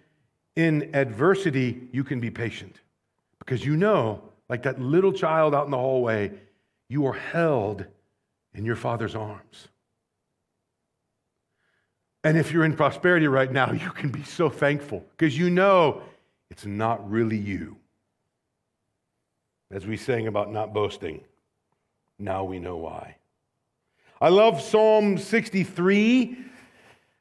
in 0.55 0.93
adversity, 0.93 1.88
you 1.91 2.03
can 2.03 2.19
be 2.19 2.29
patient 2.29 2.81
because 3.39 3.65
you 3.65 3.75
know, 3.75 4.21
like 4.49 4.63
that 4.63 4.79
little 4.79 5.11
child 5.11 5.55
out 5.55 5.65
in 5.65 5.71
the 5.71 5.77
hallway, 5.77 6.31
you 6.89 7.05
are 7.07 7.13
held 7.13 7.86
in 8.53 8.65
your 8.65 8.75
father's 8.75 9.15
arms. 9.15 9.67
And 12.23 12.38
if 12.38 12.51
you're 12.51 12.65
in 12.65 12.75
prosperity 12.75 13.27
right 13.27 13.51
now, 13.51 13.71
you 13.71 13.89
can 13.91 14.09
be 14.09 14.23
so 14.23 14.49
thankful 14.49 15.03
because 15.17 15.38
you 15.38 15.49
know 15.49 16.03
it's 16.51 16.65
not 16.65 17.09
really 17.09 17.38
you. 17.38 17.77
As 19.74 19.88
we 19.88 19.97
sang 19.97 20.28
about 20.28 20.51
not 20.53 20.71
boasting, 20.71 21.21
now 22.19 22.43
we 22.43 22.59
know 22.59 22.78
why. 22.78 23.15
I 24.21 24.30
love 24.30 24.61
Psalm 24.61 25.17
63 25.17 26.38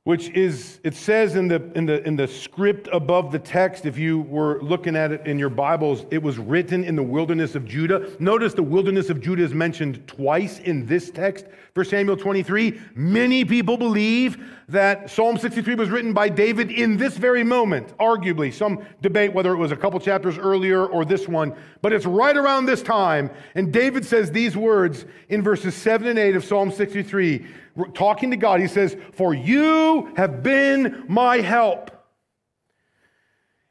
which 0.04 0.30
is 0.30 0.80
it 0.82 0.94
says 0.96 1.36
in 1.36 1.46
the 1.46 1.62
in 1.76 1.86
the 1.86 2.04
in 2.04 2.16
the 2.16 2.26
script 2.26 2.88
above 2.92 3.30
the 3.30 3.38
text 3.38 3.86
if 3.86 3.96
you 3.96 4.22
were 4.22 4.60
looking 4.60 4.96
at 4.96 5.12
it 5.12 5.24
in 5.28 5.38
your 5.38 5.48
bibles 5.48 6.04
it 6.10 6.20
was 6.20 6.38
written 6.38 6.82
in 6.82 6.96
the 6.96 7.02
wilderness 7.02 7.54
of 7.54 7.64
judah. 7.64 8.10
Notice 8.18 8.52
the 8.52 8.64
wilderness 8.64 9.10
of 9.10 9.20
judah 9.20 9.44
is 9.44 9.54
mentioned 9.54 10.04
twice 10.08 10.58
in 10.58 10.86
this 10.86 11.10
text 11.10 11.46
for 11.72 11.84
samuel 11.84 12.16
23 12.16 12.80
many 12.96 13.44
people 13.44 13.76
believe 13.76 14.44
that 14.66 15.08
psalm 15.08 15.38
63 15.38 15.76
was 15.76 15.88
written 15.88 16.12
by 16.12 16.28
david 16.28 16.72
in 16.72 16.96
this 16.96 17.16
very 17.16 17.44
moment 17.44 17.96
arguably. 17.98 18.52
Some 18.52 18.84
debate 19.02 19.32
whether 19.32 19.52
it 19.52 19.58
was 19.58 19.70
a 19.70 19.76
couple 19.76 20.00
chapters 20.00 20.36
earlier 20.36 20.84
or 20.84 21.04
this 21.04 21.28
one 21.28 21.54
but 21.80 21.92
it's 21.92 22.06
right 22.06 22.36
around 22.36 22.66
this 22.66 22.82
time. 22.82 23.30
And 23.54 23.72
david 23.72 24.04
says 24.04 24.32
these 24.32 24.56
words 24.56 25.04
in 25.28 25.42
verses 25.42 25.76
7 25.76 26.08
and 26.08 26.18
8 26.18 26.34
of 26.34 26.44
psalm 26.44 26.72
63 26.72 27.46
talking 27.94 28.30
to 28.30 28.36
God, 28.36 28.60
he 28.60 28.68
says, 28.68 28.96
For 29.12 29.34
you 29.34 30.12
have 30.16 30.42
been 30.42 31.04
my 31.08 31.38
help. 31.38 31.90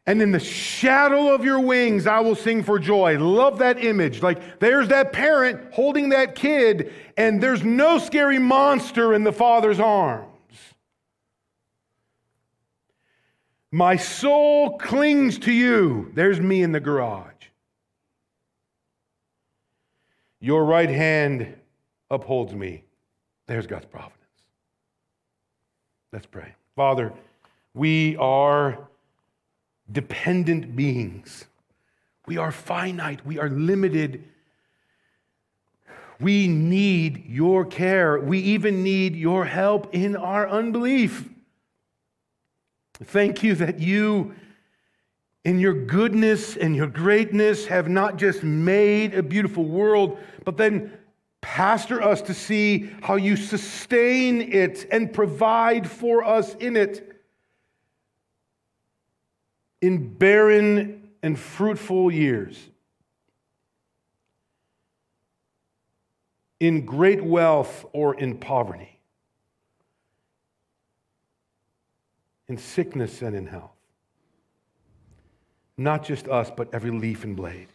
And 0.07 0.21
in 0.21 0.31
the 0.31 0.39
shadow 0.39 1.33
of 1.33 1.45
your 1.45 1.59
wings, 1.59 2.07
I 2.07 2.19
will 2.21 2.35
sing 2.35 2.63
for 2.63 2.79
joy. 2.79 3.19
Love 3.19 3.59
that 3.59 3.83
image. 3.83 4.23
Like, 4.23 4.59
there's 4.59 4.87
that 4.87 5.13
parent 5.13 5.73
holding 5.73 6.09
that 6.09 6.33
kid, 6.33 6.91
and 7.17 7.41
there's 7.41 7.63
no 7.63 7.99
scary 7.99 8.39
monster 8.39 9.13
in 9.13 9.23
the 9.23 9.31
father's 9.31 9.79
arms. 9.79 10.27
My 13.71 13.95
soul 13.95 14.77
clings 14.79 15.37
to 15.39 15.51
you. 15.51 16.11
There's 16.13 16.41
me 16.41 16.63
in 16.63 16.71
the 16.71 16.79
garage. 16.79 17.27
Your 20.41 20.65
right 20.65 20.89
hand 20.89 21.55
upholds 22.09 22.53
me. 22.53 22.83
There's 23.51 23.67
God's 23.67 23.87
providence. 23.87 24.15
Let's 26.13 26.25
pray. 26.25 26.55
Father, 26.77 27.11
we 27.73 28.15
are 28.15 28.87
dependent 29.91 30.73
beings. 30.73 31.43
We 32.27 32.37
are 32.37 32.53
finite. 32.53 33.25
We 33.25 33.39
are 33.39 33.49
limited. 33.49 34.23
We 36.21 36.47
need 36.47 37.25
your 37.27 37.65
care. 37.65 38.21
We 38.21 38.39
even 38.39 38.83
need 38.83 39.17
your 39.17 39.43
help 39.43 39.93
in 39.93 40.15
our 40.15 40.47
unbelief. 40.47 41.27
Thank 43.03 43.43
you 43.43 43.53
that 43.55 43.79
you, 43.79 44.33
in 45.43 45.59
your 45.59 45.73
goodness 45.73 46.55
and 46.55 46.73
your 46.73 46.87
greatness, 46.87 47.65
have 47.65 47.89
not 47.89 48.15
just 48.15 48.43
made 48.43 49.13
a 49.13 49.21
beautiful 49.21 49.65
world, 49.65 50.17
but 50.45 50.55
then 50.55 50.93
pastor 51.41 52.01
us 52.01 52.21
to 52.23 52.33
see 52.33 52.91
how 53.01 53.15
you 53.15 53.35
sustain 53.35 54.41
it 54.41 54.87
and 54.91 55.11
provide 55.11 55.89
for 55.89 56.23
us 56.23 56.55
in 56.55 56.75
it. 56.75 57.07
In 59.81 60.13
barren 60.13 61.09
and 61.23 61.37
fruitful 61.37 62.11
years, 62.11 62.57
in 66.59 66.85
great 66.85 67.23
wealth 67.23 67.85
or 67.91 68.13
in 68.15 68.37
poverty, 68.37 68.99
in 72.47 72.57
sickness 72.57 73.23
and 73.23 73.35
in 73.35 73.47
health. 73.47 73.71
Not 75.77 76.05
just 76.05 76.27
us, 76.27 76.51
but 76.55 76.71
every 76.73 76.91
leaf 76.91 77.23
and 77.23 77.35
blade. 77.35 77.67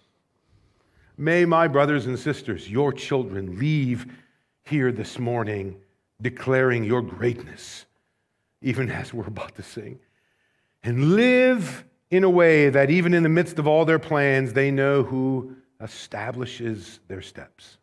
May 1.18 1.46
my 1.46 1.66
brothers 1.66 2.06
and 2.06 2.18
sisters, 2.18 2.70
your 2.70 2.92
children, 2.92 3.58
leave 3.58 4.06
here 4.64 4.92
this 4.92 5.18
morning 5.18 5.80
declaring 6.20 6.84
your 6.84 7.00
greatness, 7.00 7.86
even 8.60 8.90
as 8.90 9.14
we're 9.14 9.26
about 9.26 9.54
to 9.56 9.62
sing, 9.62 9.98
and 10.82 11.14
live 11.14 11.84
in 12.10 12.22
a 12.22 12.30
way 12.30 12.68
that 12.68 12.90
even 12.90 13.14
in 13.14 13.22
the 13.22 13.30
midst 13.30 13.58
of 13.58 13.66
all 13.66 13.84
their 13.84 13.98
plans, 13.98 14.52
they 14.52 14.70
know 14.70 15.02
who 15.02 15.56
establishes 15.80 17.00
their 17.08 17.22
steps. 17.22 17.78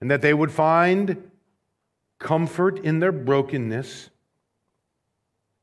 And 0.00 0.10
that 0.10 0.22
they 0.22 0.34
would 0.34 0.52
find 0.52 1.30
comfort 2.18 2.78
in 2.78 3.00
their 3.00 3.12
brokenness 3.12 4.10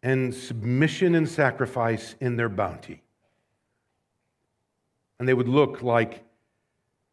and 0.01 0.33
submission 0.33 1.15
and 1.15 1.27
sacrifice 1.29 2.15
in 2.19 2.35
their 2.35 2.49
bounty. 2.49 3.01
And 5.19 5.27
they 5.27 5.33
would 5.33 5.47
look 5.47 5.81
like 5.81 6.23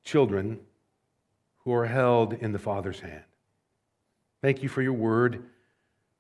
children 0.05 0.61
who 1.65 1.73
are 1.73 1.87
held 1.87 2.33
in 2.33 2.53
the 2.53 2.59
Father's 2.59 3.01
hand. 3.01 3.25
Thank 4.41 4.63
you 4.63 4.69
for 4.69 4.83
your 4.83 4.95
word, 4.95 5.43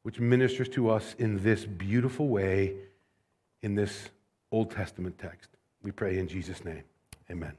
which 0.03 0.20
ministers 0.20 0.68
to 0.70 0.91
us 0.91 1.14
in 1.18 1.43
this 1.43 1.64
beautiful 1.64 2.28
way 2.28 2.74
in 3.62 3.74
this 3.74 4.11
Old 4.53 4.70
Testament 4.70 5.18
text. 5.18 5.51
We 5.83 5.91
pray 5.91 6.18
in 6.18 6.28
Jesus' 6.28 6.64
name. 6.64 6.83
Amen. 7.31 7.53